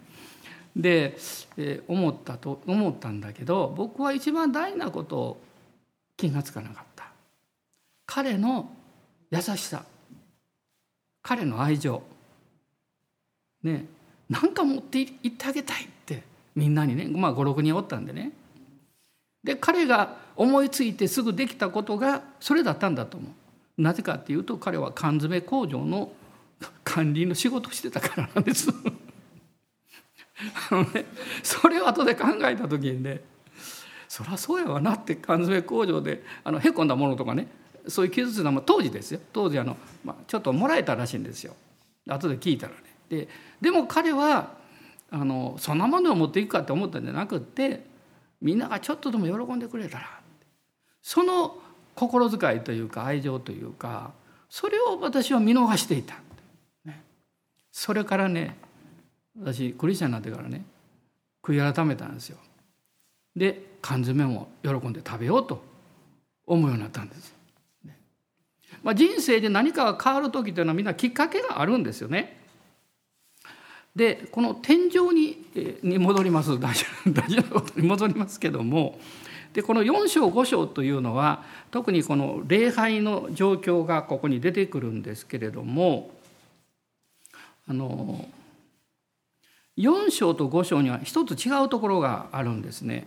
[0.76, 1.16] で、
[1.58, 5.42] えー、思ったと思ったんだけど僕は一番大事なことを
[6.18, 7.12] 気が付かなかった。
[8.08, 8.72] 彼の
[9.30, 9.86] 優しさ。
[11.22, 12.02] 彼の愛情。
[13.62, 13.86] ね
[14.28, 16.24] なんか持って行ってあげたいって
[16.56, 18.32] みんなにねまあ56人おったんでね。
[19.50, 23.82] で彼が思いついてすぐできたことがそれだったんだと思う。
[23.82, 26.12] なぜかっていうと彼は缶詰工場の
[26.84, 28.70] 管理の仕事をしてたからなんです。
[30.70, 31.06] あのね
[31.42, 33.22] それを後で考えた時にね
[34.08, 37.48] そりゃそうやわなって缶詰工場であのへこんだものとかね
[37.88, 39.20] そういう傷ついたも当時ですよ。
[39.34, 41.56] 当時あの、まあ、ちょっともらえたらしいんですよ。
[42.08, 42.80] 後で聞いたらね。
[43.10, 43.28] で
[43.60, 44.52] でも彼は
[45.10, 47.89] あのそんなものを持っていくかって思ったんじゃなくって
[48.42, 50.20] みんながちょっとでも喜んでくれたら
[51.02, 51.58] その
[51.96, 54.12] 心遣いというか愛情というか
[54.50, 56.16] それを私は見逃していた、
[57.72, 58.56] それからね
[59.40, 60.64] 私クリスチャンになってからね
[61.44, 62.38] 悔い改めたんですよ。
[63.36, 65.64] で缶詰も喜んで食べようと
[66.46, 67.34] 思うようになったんです、
[68.84, 72.39] まあ、人生で何かが変わる時というのはみんなきっかけがあるんですよね。
[74.00, 75.46] でこの天井に
[75.84, 78.98] に戻ります大事 大事なことに戻りますけども
[79.52, 86.12] でこの4章5章というのは特にこの礼拝の状況がここに出てくるんですけれども
[87.68, 88.26] あの
[89.78, 93.06] 4章と5章には一つ違うところがあるんですね。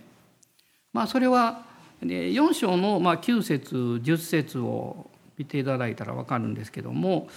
[0.91, 1.65] まあ、それは
[2.03, 7.29] 4章の9節10節を見ていただいたら分かるんですけども、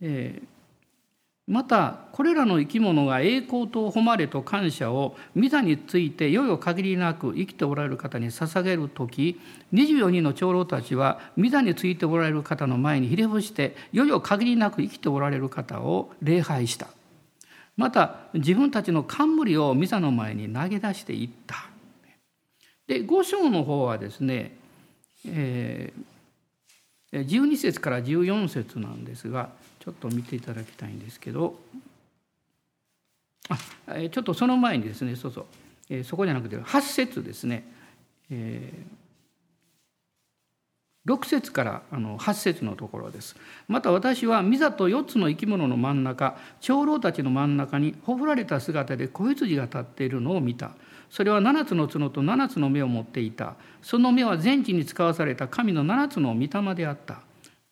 [0.00, 0.57] えー
[1.48, 9.40] またこれらの生き物が栄光と誉れと感謝を御座についてよよ限りなく生きておられる方に捧げる時
[9.72, 16.88] 24人の長老たちは御座についておられる方の前にひれ伏してよよ限りなく生きておられる方を礼拝した。
[17.78, 21.70] また自分たちの冠を御座の前に投げ出していった。
[22.86, 24.54] で5章の方はですね、
[25.26, 31.54] えー、12節から14節なんですがちょっと見ていただきたいんですけど
[33.48, 33.56] あ
[34.10, 35.46] ちょっとその前にですねそうそう、
[35.88, 37.64] え、そこじゃなくて8節ですね、
[38.30, 43.36] えー、6節からあの8節のところです。
[43.66, 50.72] また私は御座と4つの生き物の真ん中長老たちの真ん中にほふられた姿で子羊が立っているのを見た。
[51.10, 53.54] それは7つの角と7つの目を持っていた。
[53.80, 57.22] その目は全地に使わされた神の7つの御霊であった。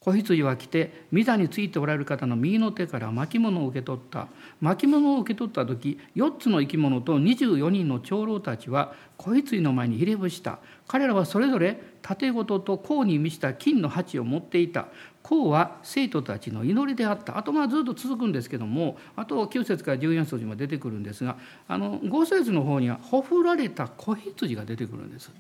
[0.07, 4.29] 子羊は来て御座についておられる方の右の手から巻物を受け取った。
[4.61, 10.61] 巻物を受け取った時4つの生き物と24人の長老たちは子羊の前にひれ伏した。
[10.87, 14.87] 彼らはそれぞれ盾ごとと甲に満ちた金の鉢を持っていた。
[15.25, 17.37] 甲は生徒たちの祈りであった。
[17.37, 21.37] あとまあずっと続くんですけどもあと9節から14節にも出てくるんですが
[21.67, 25.33] あの5節の方にはほふられた子羊が出てくるんです。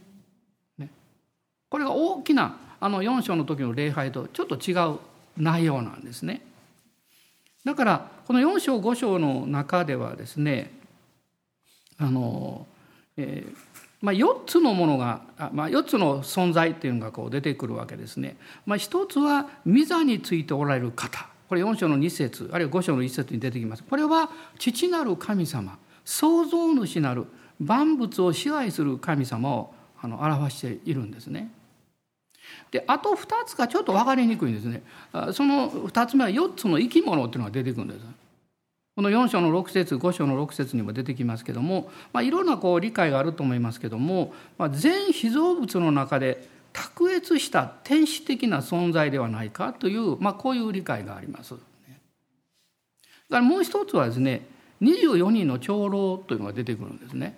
[0.77, 0.91] ね、
[1.71, 4.99] これが大きなあの4章の時の礼拝とちょっと違う
[5.37, 6.43] 内容なんですね。
[7.64, 10.72] だからこの4章5章の中ではですね
[11.99, 12.66] あの、
[13.16, 15.22] えーまあ、4つのものが、
[15.53, 18.37] まあ、4つの存在っていうのがこう出てくるわけですね。
[18.66, 23.83] まあ、一つは御座についておられる方これ4章の2節あるいは5章の1節に出てきます。
[23.83, 27.27] これは父なる神様創造主なる
[27.59, 31.51] 万物を支配する神様をあの表しているんですね。
[32.71, 34.83] であと2つがちょっと分かりにくいんですね。
[35.33, 38.01] その2つ目は4つの生き物っていうのが出てくるんです。
[38.97, 51.55] この4章の6節5章の6節にも出てきますけども、まあ、いろんなこう理解があると思いますけども、まあ、全被造物の中で卓越した天使的な存在ではないかという、まあ、こういう理解があります。
[51.55, 51.63] だか
[53.29, 54.47] らもう一つはですね
[54.81, 57.37] 24人の長老というのが出てくるんですね。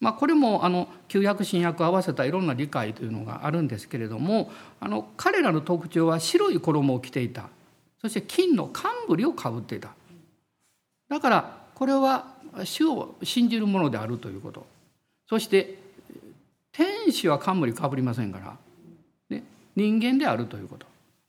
[0.00, 7.48] まあ、これもあの旧約新約合わせたいろんな理解というのがあるんですけれどもあの彼らの特徴は白い衣を着ていた。
[8.00, 9.90] そして金の冠をかぶっていた。
[11.08, 12.34] だからこれは
[12.64, 14.66] 主を信じるものであるということ。
[15.28, 15.78] そして
[16.70, 18.56] 天使は冠かぶりませんから、
[19.30, 19.42] ね、
[19.74, 20.86] 人間であるということ。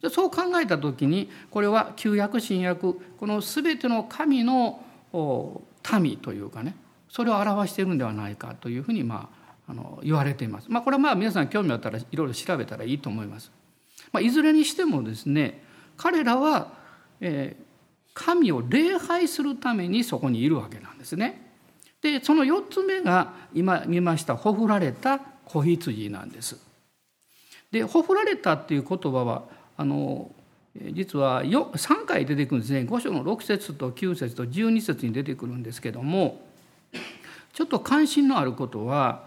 [0.10, 4.82] そう考えた時にこれは旧約新約この全ての神の
[6.00, 6.76] 民というかね
[7.10, 9.40] それを表しているんではないかというふうにまあ
[9.72, 10.68] あの言われています。
[10.70, 13.52] まあ、これはまあ皆さん興味あったらいろいろ調べたらいいと思います。
[14.12, 15.64] まあ、いずれにしてもですね
[15.96, 16.74] 彼らは、
[17.22, 17.64] えー、
[18.16, 21.50] 神を礼拝するためにそこにいるわけなんですね。
[22.02, 26.58] でその4つ目が今見ました「ほふられた子羊」なんです。
[27.72, 29.44] で「ほふられた」っていう言葉は
[29.78, 30.34] あの
[30.94, 36.49] 実は3回出てくるんですね5章の6節と9節と12節に出てくるんですけども
[37.60, 39.24] ちょっと関心のあることは、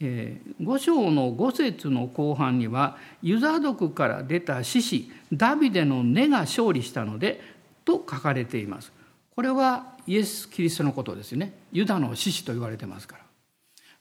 [0.00, 7.40] えー、5章の5節の後半にはユザ族から出た獅子ダビデの根が勝利したので
[7.86, 8.92] と書かれています。
[9.34, 11.54] これはイエス・キリストのことですよね。
[11.72, 13.22] ユダの獅子と言われてますから。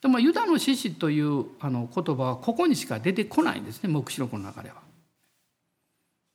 [0.02, 4.76] でもユダの獅子というあの言葉はここにしか出てこないんですね黙示録の中では。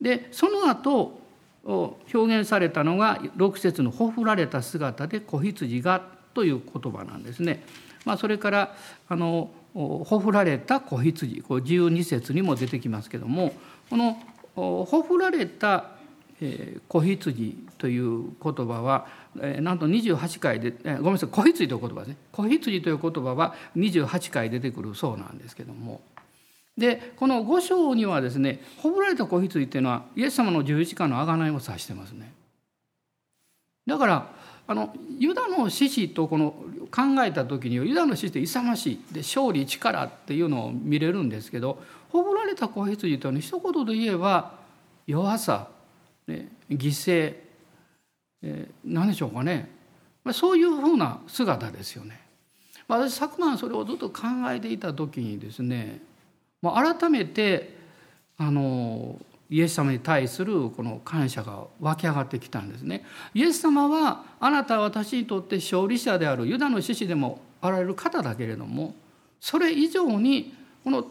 [0.01, 1.19] でその後
[1.63, 7.63] 表現されたのが6節の「ほふられた姿で子羊が」という言葉なんですね。
[8.03, 8.75] まあ、それから
[9.09, 13.53] あのほふられた子羊こう12節にも出てきますけども
[13.89, 14.17] この
[14.53, 15.89] ほふられた
[16.87, 19.07] 子羊という言葉は
[19.61, 22.17] なんと28回でごめんなさい子羊という言葉ですね。
[22.31, 26.01] 子羊という言葉は28回出てくるそうなんですけども。
[26.77, 32.33] でこの5章にはですねほぶられた子羊っていうのはイエス様の十字架の贖いを指してますね。
[33.87, 34.34] だから
[34.67, 36.51] あのユダの獅子とこの
[36.91, 44.53] 考えた時にはユダの獅子って勇ましいで勝利力っていうのを見れるんですけどほぶられた子羊というのは一言で言えば
[45.05, 45.67] 弱さ
[46.27, 47.35] ね、犠牲、
[48.41, 49.69] えー、何でしょうかね
[50.33, 52.19] そういうふうな姿ですよね。
[52.87, 56.01] 私昨晩それをずっと考えていた時にですね
[56.63, 57.75] 改めて
[58.37, 59.19] あの
[59.49, 63.03] イエス様に対するこの感謝が湧き上がってきたんですね。
[63.33, 68.95] イエス様はあなたは私にとって勝利者であるユダの獅子でもあられる方だけれども
[69.39, 71.05] それ以上にこの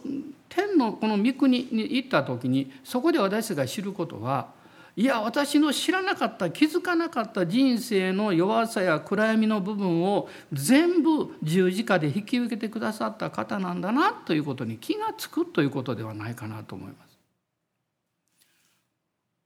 [0.49, 4.53] 天のこの御国に行った時にそこで私たちが知ることは
[4.97, 17.04] いや私の知らなかった気づかなかった人生の弱さや暗闇の部分を全部十字架で引き受けてくださった方なんだなということに気が付くということではないかなと思います。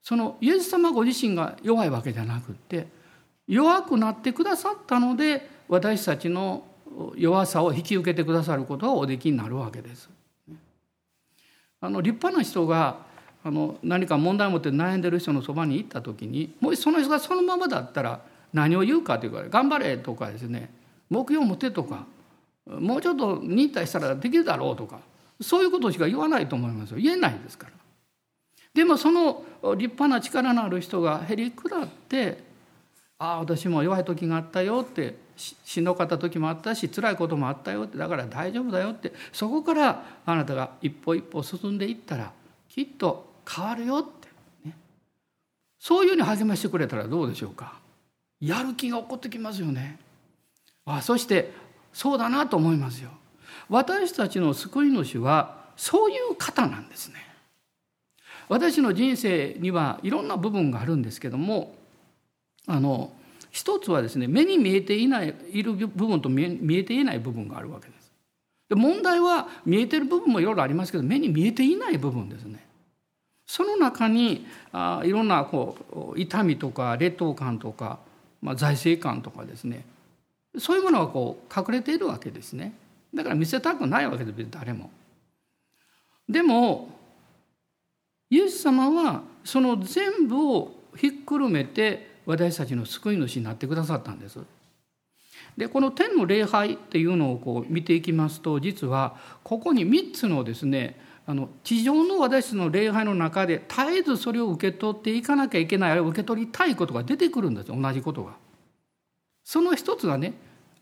[0.10, 2.88] そのイエス様ご自身が弱いわけじゃなくって
[3.48, 6.64] 弱くなってくださったので私たちの
[7.16, 10.10] 弱さを引き受けてくださることがおできになるわけです。
[11.80, 13.06] あの立派な人が
[13.44, 20.74] あの何か問題を持って悩んでる人のそばに行った時にもしその人がそのままだったら何を言うかというか「頑張れ」とかですね
[21.12, 22.08] 「目標を持て」とか
[22.66, 25.02] 「もうちょっと忍耐したらできるだろう」とか。
[25.42, 26.98] そういうことしか言わないと思いますよ。
[26.98, 27.79] 言えないですから。
[28.74, 29.44] でもその
[29.76, 32.44] 立派な力のある人がへりくだって
[33.18, 42.32] 「ああ私も弱い時があったよ」ってしんどかった時もあったし辛いこともあったよってだから大丈夫だよってそこからあなたが一歩一歩進んでいったら
[42.68, 44.20] きっと変わるよって
[45.80, 47.80] そういうふうに励ましてくれたらどうでしょうか。
[48.42, 49.98] やる気が起こってきますよね。
[50.86, 51.54] あそして
[51.94, 53.12] そうだなと思いますよ。
[53.70, 57.29] 私たちの救い主はそういう方なんですね。
[58.50, 61.76] 私の人生にはいろんな部分があるんですけども
[62.68, 63.14] あの
[63.52, 68.12] 一つはですね目に見えていないいる部分と見えていない部分があるわけです。
[68.70, 72.66] で問題は見えてる部分もいろいろありますけど目に見えていない部分ですね。
[73.48, 77.98] その中にあいろんなこう痛みとか劣等感とか、
[78.42, 79.86] まあ、財政感とかですね
[80.60, 82.74] そういうものがこう隠れているわけですね。
[83.14, 84.92] だから見せたくないわけです誰も。
[86.28, 86.99] でも
[88.30, 94.40] イエス様はその全部をひっくるめて私たちの救い主になってくださったんです。
[95.58, 108.36] でこの天の礼拝っていうのをこう見ていきますと実はここに3つのですねあの地上の私たちの礼拝の中で絶えずそれを受け取っていかなきゃいけないあれを受け取りたいことが出てくるんです同じことが。
[109.44, 110.34] その一つがね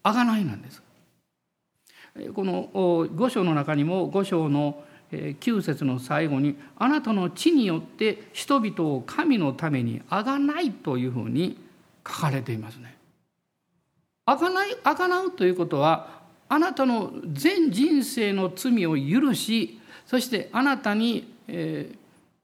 [0.04, 0.84] 贖いなんです。
[2.34, 11.58] この五章の中にも五章の9節の最後に「あなたの地によって人々を神のためにあがない」というふうに
[12.06, 12.98] 書かれていますね。
[14.26, 21.98] あがないあがなうということはあなたの全人生の罪を許しそしてあなたに、えー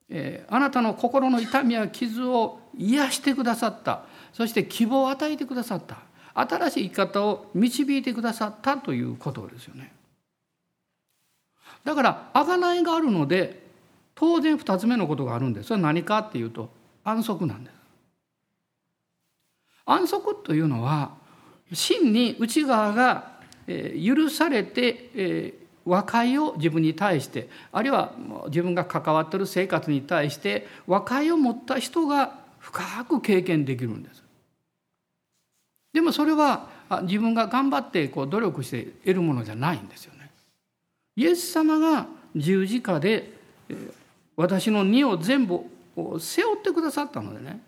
[0.10, 5.98] えー、あなたの心の痛みや傷を癒してくださったそして希望を与えてくださった
[6.34, 9.94] 新しい生き方を導いてくださったということですよね。
[11.84, 13.62] だから贖いがあるので
[14.16, 15.68] 当然2つ目のことがあるんです。
[15.68, 16.70] それは何かっていうと
[17.04, 17.74] 安息なんです。
[19.86, 21.12] 安息というのは
[21.74, 23.34] 真に内側が
[23.68, 25.54] 許されて
[25.86, 28.14] 和解を自分に対してあるいは
[28.48, 34.24] 自分が関わっている生活に対して和解を持った人が深く経験できるんです。
[35.92, 36.70] でもそれは
[37.04, 40.13] 自分が頑張ってこう努力して得るものじゃないんですよ。
[41.16, 43.34] イエス様が十字架で
[44.36, 45.62] 私の荷を全部
[46.20, 47.62] 背負ってくださったのでね。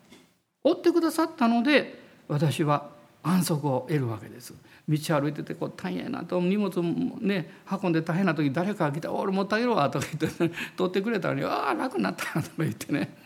[0.64, 2.90] 追ってくださったので私は
[3.22, 4.52] 安息を得るわけです。
[4.88, 7.50] 道歩いててこう大変やなと荷物もね
[7.82, 13.16] 運んで大変な時誰かが来た「俺持ってあげろわ」とか言って、ね、 取ってくれたのに「ああ楽になった」とか言ってね。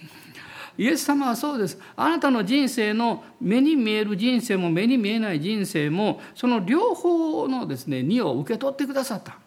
[0.79, 1.79] イエス様はそうです。
[1.97, 9.39] あなたの人生の目に見える人生も目に見えない人生もその両方のですね荷を受け取ってくださった。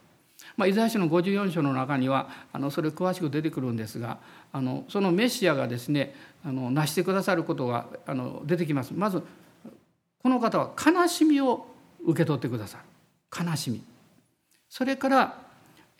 [0.55, 4.19] まあ、イザヤ書の54章の中にはあのそれ詳しく出てくるんですが
[4.51, 8.93] あのそのメシアがですねあの成してくださることがあの出てきます。
[8.93, 9.23] まず
[10.21, 11.65] この方は悲しみを
[12.05, 13.45] 受け取ってくださる。
[13.45, 13.83] 悲しみ。
[14.69, 15.37] それから、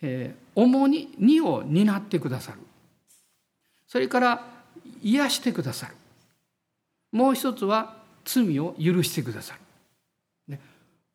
[0.00, 2.58] えー、重に荷を担ってくださる。
[3.86, 4.46] それから
[5.02, 5.94] 癒してくださる。
[7.12, 9.60] もう一つは罪を許してくださる、
[10.48, 10.60] ね、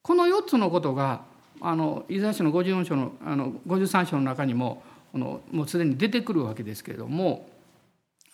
[0.02, 1.24] この4つのことが
[1.62, 4.82] あのイザヤ書の54章のあの53章の中にも
[5.12, 7.50] このもうすでに出てくるわけですけれども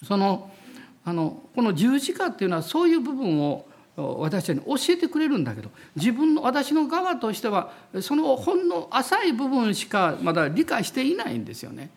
[0.03, 0.51] その
[1.03, 3.65] あのこの十字架っていうのはそういう部分を
[3.95, 7.71] 私たちに教えてくれるんだけど自分の私の側としては
[8.01, 11.89] そのほんの浅い部分しかまだ理解していないんですよね。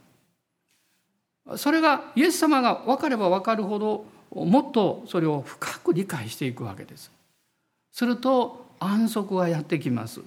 [1.56, 7.10] それがイエス様が分かれば分かるほどもっとそれを深く理解していくわけです。
[7.90, 10.20] すると安息がやってきます。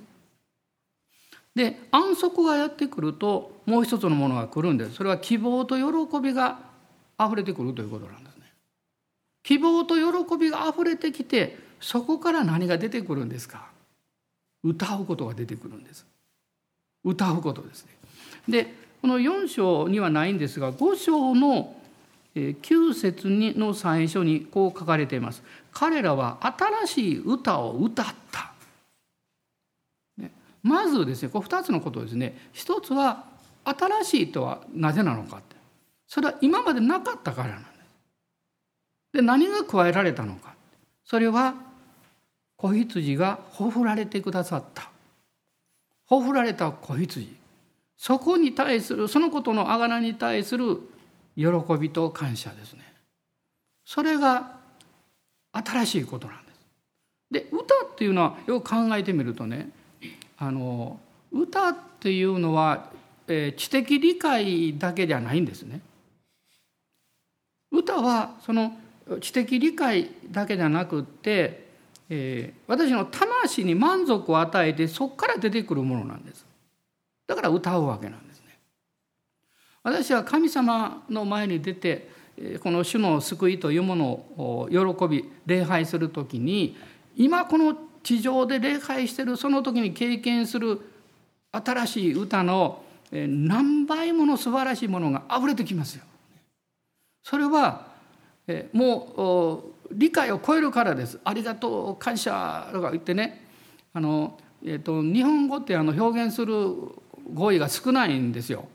[1.55, 4.95] で安息がやってくるともう一つのものが来るんです。
[4.95, 6.59] それは希望と喜びが
[7.19, 8.43] 溢れてくるということなんですね。
[9.43, 13.69] 希望と喜びが溢れてきてそこから何が出てくるんですか？
[14.63, 16.05] 歌うことが出てくるんです。
[17.03, 17.91] 歌うことですね。
[18.47, 21.75] でこの4章にはないんですが5章の
[22.35, 23.27] 9節
[23.59, 25.43] の最初にこう書かれています。
[25.73, 26.37] 彼らは
[26.85, 28.50] 新しい歌を歌った。
[30.63, 33.25] まずですねこれ2つのことですね一つは
[33.63, 35.55] 新しいとはなぜなのかって。
[36.07, 37.71] それは今までなかったからなんです。
[39.13, 40.55] で何が加えられたのか
[41.05, 41.55] それは
[42.57, 44.89] 子羊がほふられてくださった。
[46.05, 47.33] ほふられた子羊。
[47.97, 50.79] そこに対するそのことの贖に対する
[51.35, 51.45] 喜
[51.79, 52.81] びと感謝ですね。
[53.85, 54.57] それが
[55.53, 56.59] 新しいことなんです。
[57.31, 59.69] で歌っていうのはよく考えてみるとね
[60.41, 60.99] あの
[61.31, 62.89] 歌っていうのは、
[63.27, 65.81] えー、知的理解だけじゃないんですね。
[67.71, 68.75] 歌はその
[69.21, 71.67] 知的理解だけじゃなくって、
[72.09, 76.43] えー、私の魂に満足を与えてそこから出てくるものなんです。
[77.27, 78.57] だから歌うわけなんですね。
[79.83, 82.09] 私は神様の前に出て
[82.63, 86.75] この主の救いというものを喜び礼拝する時に
[87.15, 90.81] 今この地上で礼拝してるその時に経験する
[91.51, 96.03] 新しい歌の何倍もの素晴らしいものがあふれてきますよ。
[97.23, 97.87] それは
[98.73, 101.19] もう理解を超えるからです。
[101.23, 103.45] ありがとう感謝とか言ってね
[103.93, 106.55] あの、えーと、日本語ってあの表現する
[107.33, 108.67] 語彙が少ないんですよ。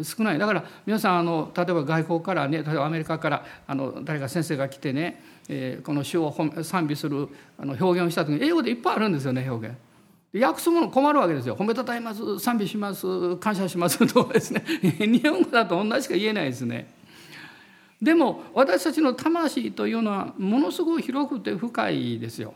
[0.00, 0.38] 少ない。
[0.38, 7.28] だから皆さんあの例えば外交からね例えばアメリカからあの誰か先生が来てね、えー、この詩を賛美する
[7.58, 9.76] あの表現をした時に英語でいっぱいあるんですよね表現。
[10.34, 11.56] 訳すもの困るわけですよ。
[11.56, 14.64] 褒めたたえます賛美します感謝します とですね。
[14.80, 16.90] 日本語だと同じしか言えないですね。
[18.00, 22.54] でも私たちの魂というのはものすごい広くて深いですよ。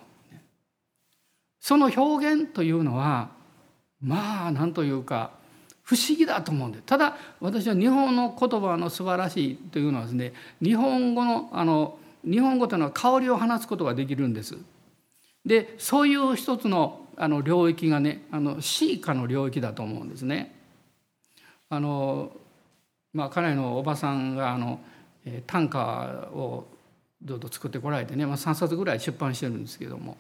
[1.60, 3.28] その表現というのは
[4.00, 5.32] まあ何というか
[5.86, 14.56] 不思議だと思うんでただ私は日本の言葉の素晴らしいというのはですね日本語のあの日本語というのは香りを放つことができるんです。
[15.44, 20.56] でそういう一つのあの領域がねあのシーカの領域だと思うんですね。
[21.68, 22.32] あの
[23.14, 24.80] まあ、彼のおばさんがあの
[25.46, 25.78] 短歌
[26.32, 26.66] を
[27.24, 30.16] ずっと作ってこられてね、まあ、3冊ぐらい出版してるんですけども。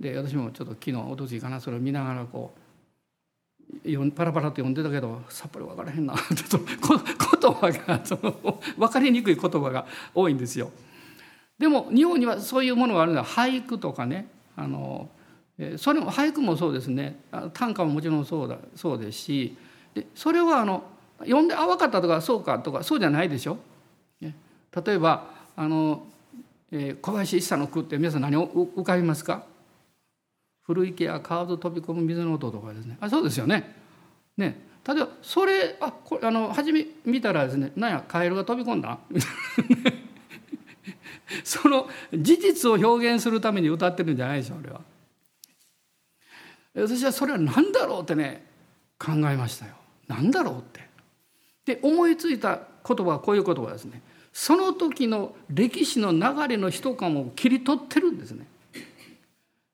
[0.00, 2.69] で私もちょっと昨日おとついかなそれを見ながらこう
[4.14, 6.14] パラパラと読んでたけどさっぱり分からへんな。
[6.34, 6.60] ちょっと
[7.40, 10.70] 言葉がその分かりにくい言葉が多いんですよ。
[11.58, 14.28] でも日本にはそういうものがあるのは俳句とかね。
[14.56, 15.08] あの
[15.76, 17.20] それも俳句もそうですね。
[17.52, 19.56] 短歌ももちろんそうだそうですし。
[19.94, 20.84] でそれはあの
[21.20, 23.58] 読んで「あ分かった」とか「そうか」とかそうじゃないでしょ。
[24.20, 26.06] 例えばあの、
[26.70, 29.44] えー、小林一茶の句って皆さん何を浮かびますか？
[30.72, 33.74] 古池や川と飛び込む水の音とかですねあそうですよね。
[34.36, 34.56] ね
[34.86, 39.00] 例えばそれあこれあの初め見たらですねなんやカエルが飛び込んだ？
[41.42, 44.80] その事実を表現するために歌ってるんじゃないでしょあれは。
[46.74, 48.46] 私はそれは何だろうってね
[48.96, 49.72] 考えましたよ。
[50.06, 50.88] 何だろうって。
[51.64, 54.02] で思いついた言葉はこういう言葉ですね。
[54.32, 58.46] その時の歴史の流れの一コマを切り取ってるんですね。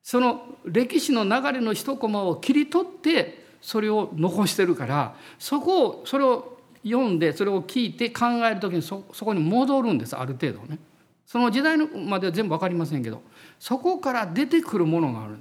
[0.07, 10.79] その歴史の流れの一コマを切り取ってそれを残してるからそこをそれを読んでそれを聞いて考える時にそそこに戻るんですある程度ね。
[11.27, 13.21] その時代までは全部分かりませんけど
[13.59, 15.39] そこから出てくるものがある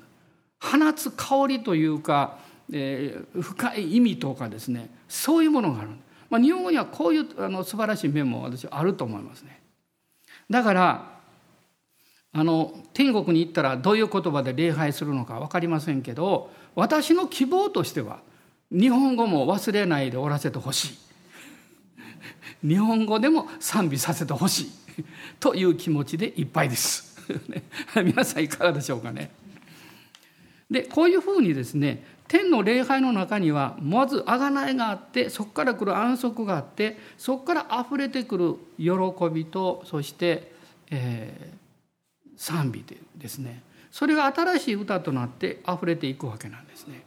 [0.60, 2.40] 放つ香りというか、
[2.74, 5.90] えー、深い意味とかですねそういうものがある、
[6.32, 9.62] まあ、日本語にはこういうあの素晴らしい面も私あると思いますね。
[10.50, 11.15] だから
[12.38, 18.20] あの天国に行ったらどういう言葉で礼拝するのか分かりませんけど私の希望としては
[18.70, 20.98] 日本語も忘れないでおらせてほしい。
[22.68, 24.72] 日本語でも賛美させてほしい
[25.40, 27.16] という気持ちでいっぱいです。
[28.04, 29.32] 皆さんいかがでしょうかね。
[30.70, 38.94] でこういうふうにですね天の礼拝の中にはまず贖いがあってそこから来る安息があってそこから溢れてくる喜
[39.34, 40.52] びとそして、
[40.90, 41.65] えー、
[42.38, 43.62] 賛美でですね
[43.92, 47.04] それが新しい歌となって溢れていくわけなんですね。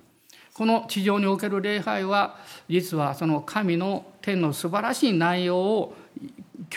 [0.55, 2.37] この地上における礼拝は
[2.69, 5.95] 実はその神の天の素晴らしい内容を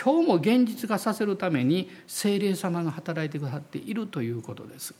[0.00, 4.94] 今日も現実化させるために精霊様が働いてくださっているということです。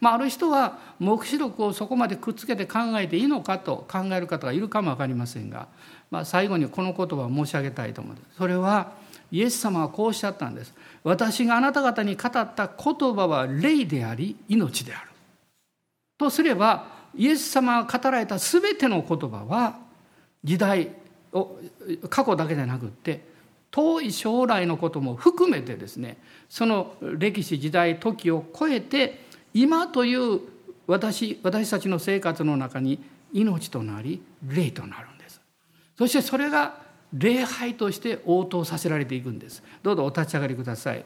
[0.00, 5.68] まあ、ある人は黙示録をそこまでくっつけて考えていいのかと考える方がいるかも分かりませんが、
[6.10, 8.36] まあ、最後にこの言葉を申し上げたいと思います。
[8.36, 8.92] それは
[9.32, 10.74] イエス様はこうおっしゃったんです。
[11.02, 15.10] 私があなた方に語った言葉は霊であり命である。
[16.18, 16.86] とすれば
[17.16, 19.78] イエス様が語られた全ての言葉は
[20.44, 20.90] 時代
[21.32, 21.58] を
[22.08, 23.20] 過去だけじゃなくって
[23.70, 29.24] 遠い将来のことも含めてですねその歴史時代時を超えて
[29.54, 30.40] 今という
[30.86, 35.40] 私私たちの生活の中に命となり霊となるんです
[35.96, 41.04] そしてそれが礼拝として応答させられていくんですどうぞお立ち上がりください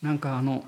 [0.00, 0.64] なんかあの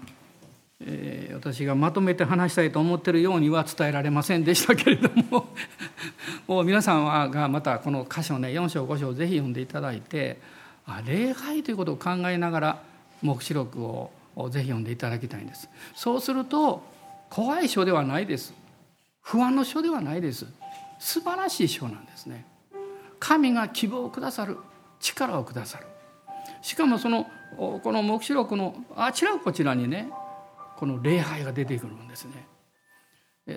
[0.82, 5.48] えー、私がまとめて話したいと思ってるようには伝えられませんでしたけれども
[6.48, 10.38] もう皆さんはがまたこの箇所ね4章5章ぜひ読んでいただいて
[10.86, 12.82] あ礼拝ということを考えながら
[13.22, 14.10] 黙示録を
[14.48, 15.68] ぜひ読んでいただきたいんです。
[15.94, 16.82] そうすると
[17.30, 18.52] 怖い書ではないです。
[19.22, 20.46] 不安の書ではないです。
[20.98, 22.44] 素晴らしい書なんですね。
[23.18, 24.58] 神が希望をくださる
[24.98, 25.86] 力をくださる。
[26.60, 27.26] しかもその
[27.56, 30.10] この黙示録のあちらこちらにね
[30.76, 32.46] この礼拝が出てくるんですね。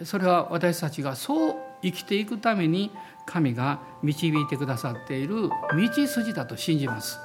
[0.04, 2.92] それは私たちがそう生きていくために
[3.26, 7.20] 神が導いてくださっている道筋だと信じます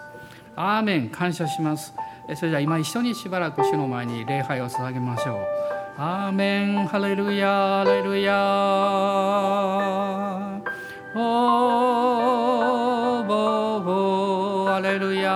[0.56, 1.94] アーメン感謝します
[2.36, 5.67] それでは今一緒にしばらく主の前に礼拝を捧げましょう
[6.00, 8.32] アーメンハレルヤハレルヤ
[11.12, 15.34] おーボーボーハレルヤ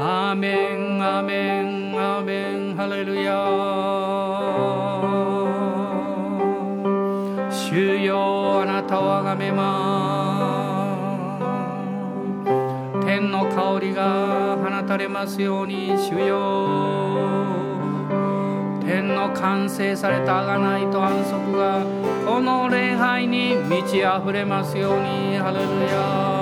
[0.00, 3.34] アーメンアーメンアーメンハレルヤ
[7.50, 10.38] 主よあなたをあがめま
[13.02, 13.04] す。
[13.04, 14.31] 天の香りが
[14.92, 16.68] たれますように主よ。
[18.84, 21.82] 天の完成された贖いと安息が
[22.26, 25.38] この礼拝に満ち溢れますように。
[25.38, 26.41] ハレルヤ。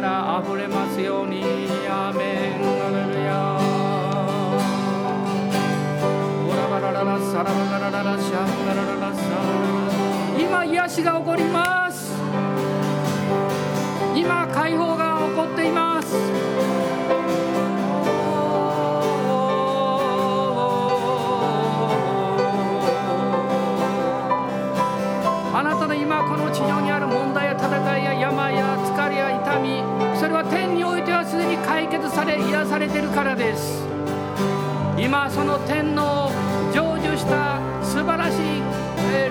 [0.00, 1.42] から溢れますように。
[1.86, 2.64] アーメン。
[2.64, 3.60] アレルヤ。
[6.48, 9.20] オラバラララサラバラララシャンララララサ。
[10.38, 12.14] 今癒しが起こります。
[14.16, 16.16] 今解放が起こっています。
[32.10, 33.84] され癒されてるからです。
[34.98, 36.32] 今その天の
[36.72, 38.62] 成就した素晴らしい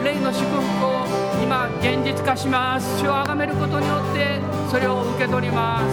[0.03, 1.05] 霊の祝福を
[1.43, 2.99] 今現実化します。
[2.99, 4.39] 主を崇めることによって
[4.71, 5.84] それを受け取ります。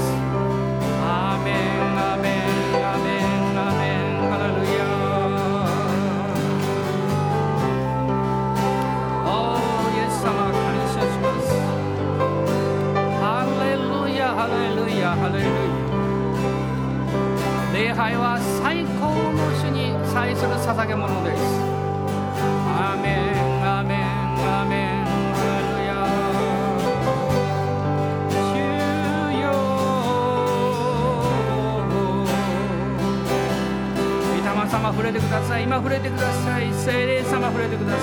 [1.04, 1.54] アーメン
[1.98, 2.32] アーメン
[2.72, 4.30] アーメンアーメン。
[4.30, 4.80] ハレルヤ
[9.26, 9.60] おー
[9.94, 10.56] イエス様感
[10.94, 11.44] 謝します。
[13.20, 13.24] ハ
[13.60, 13.82] レル
[14.16, 15.75] ヤハレルヤハレルヤ
[17.76, 21.42] 礼拝は最高の主に祭する捧げ物です。
[22.72, 24.08] アーメンアーメン
[24.40, 25.04] アーメン
[25.36, 26.08] ハルヤ。
[28.32, 28.56] 主
[29.44, 29.52] よ。
[34.32, 35.64] 御霊様触れてください。
[35.64, 36.72] 今触れてください。
[36.72, 38.00] 聖霊様触れてください。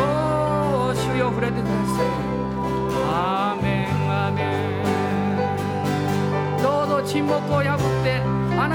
[0.00, 2.08] おー主よ触れてください。
[3.04, 4.48] アーメンアーメ
[6.56, 6.64] ン。
[6.64, 7.95] どうぞ沈黙を破って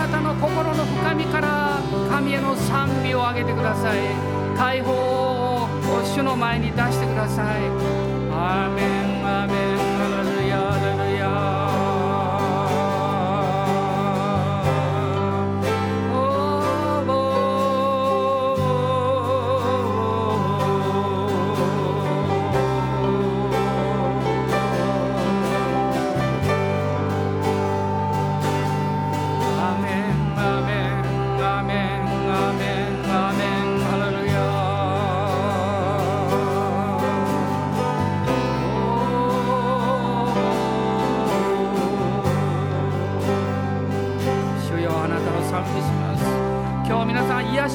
[0.02, 1.80] なたの心の深みから
[2.10, 4.00] 神への賛美をあげてください。
[4.58, 5.68] 解放を
[6.04, 7.62] 主の前に出してください。
[8.32, 9.11] アーメン。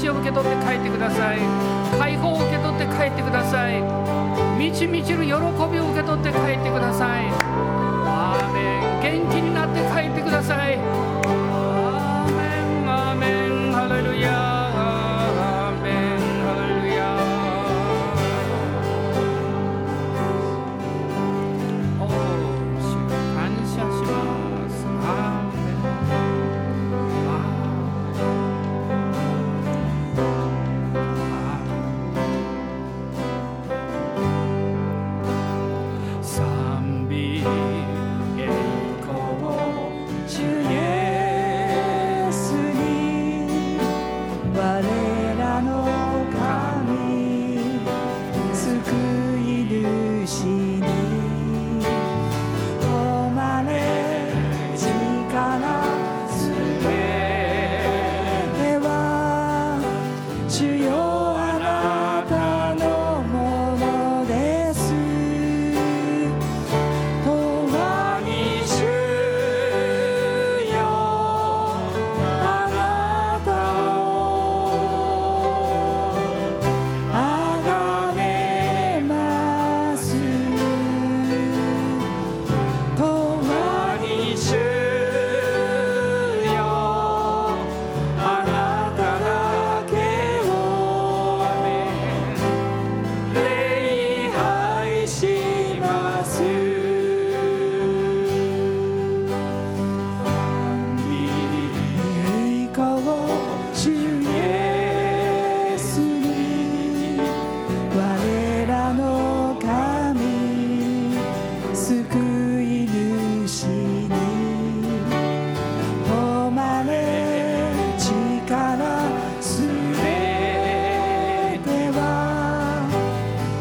[0.09, 1.38] を受け取って帰ってください。
[1.98, 3.82] 解放を受け取って帰ってください。
[4.59, 7.26] 満ち満ちる喜びを受け取って帰ってください。
[8.07, 9.26] アーメン。
[9.26, 10.78] 元気になって帰ってください。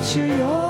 [0.05, 0.64] to your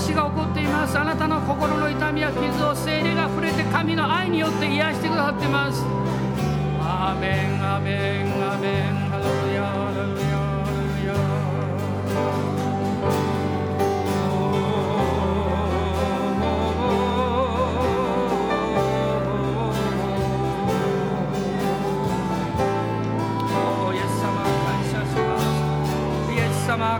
[0.00, 0.98] しが起こっています。
[0.98, 5.84] あなたの心の痛みや傷を精霊が触れて神の愛によって癒してくださっています。
[6.80, 8.94] アーメンアーメンアーメン。
[9.10, 10.36] ハレルヤハレルヤ。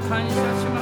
[0.08, 0.75] 感謝します。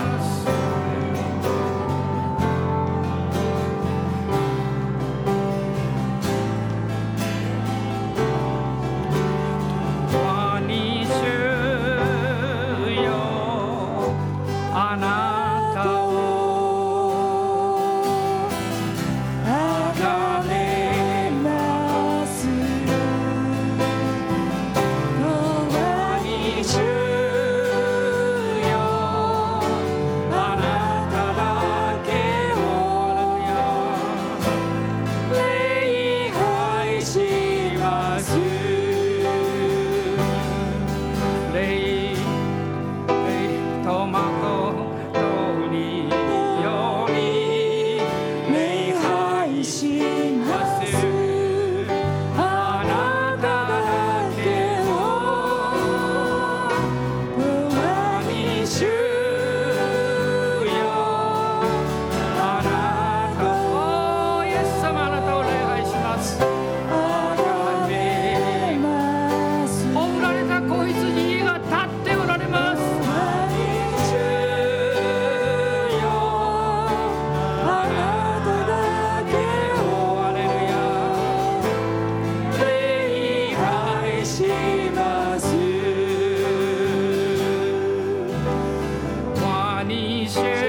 [90.35, 90.64] sure.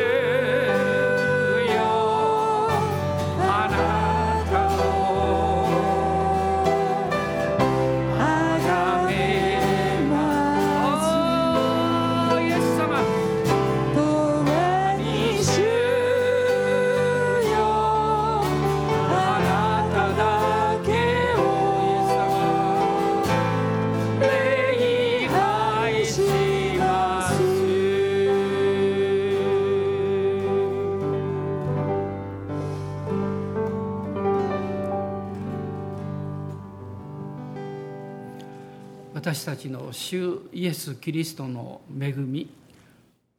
[39.45, 42.49] 私たちの主イエス・キリストの恵み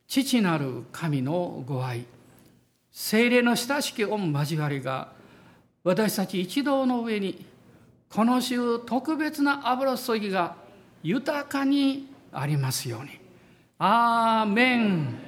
[0.06, 2.06] 父なる神のご愛
[2.92, 5.08] 精霊の親しき御交わりが
[5.82, 7.44] 私たち一同の上に
[8.08, 10.54] この週特別な油注ぎが
[11.02, 13.10] 豊かにありますように。
[13.80, 15.25] アーメン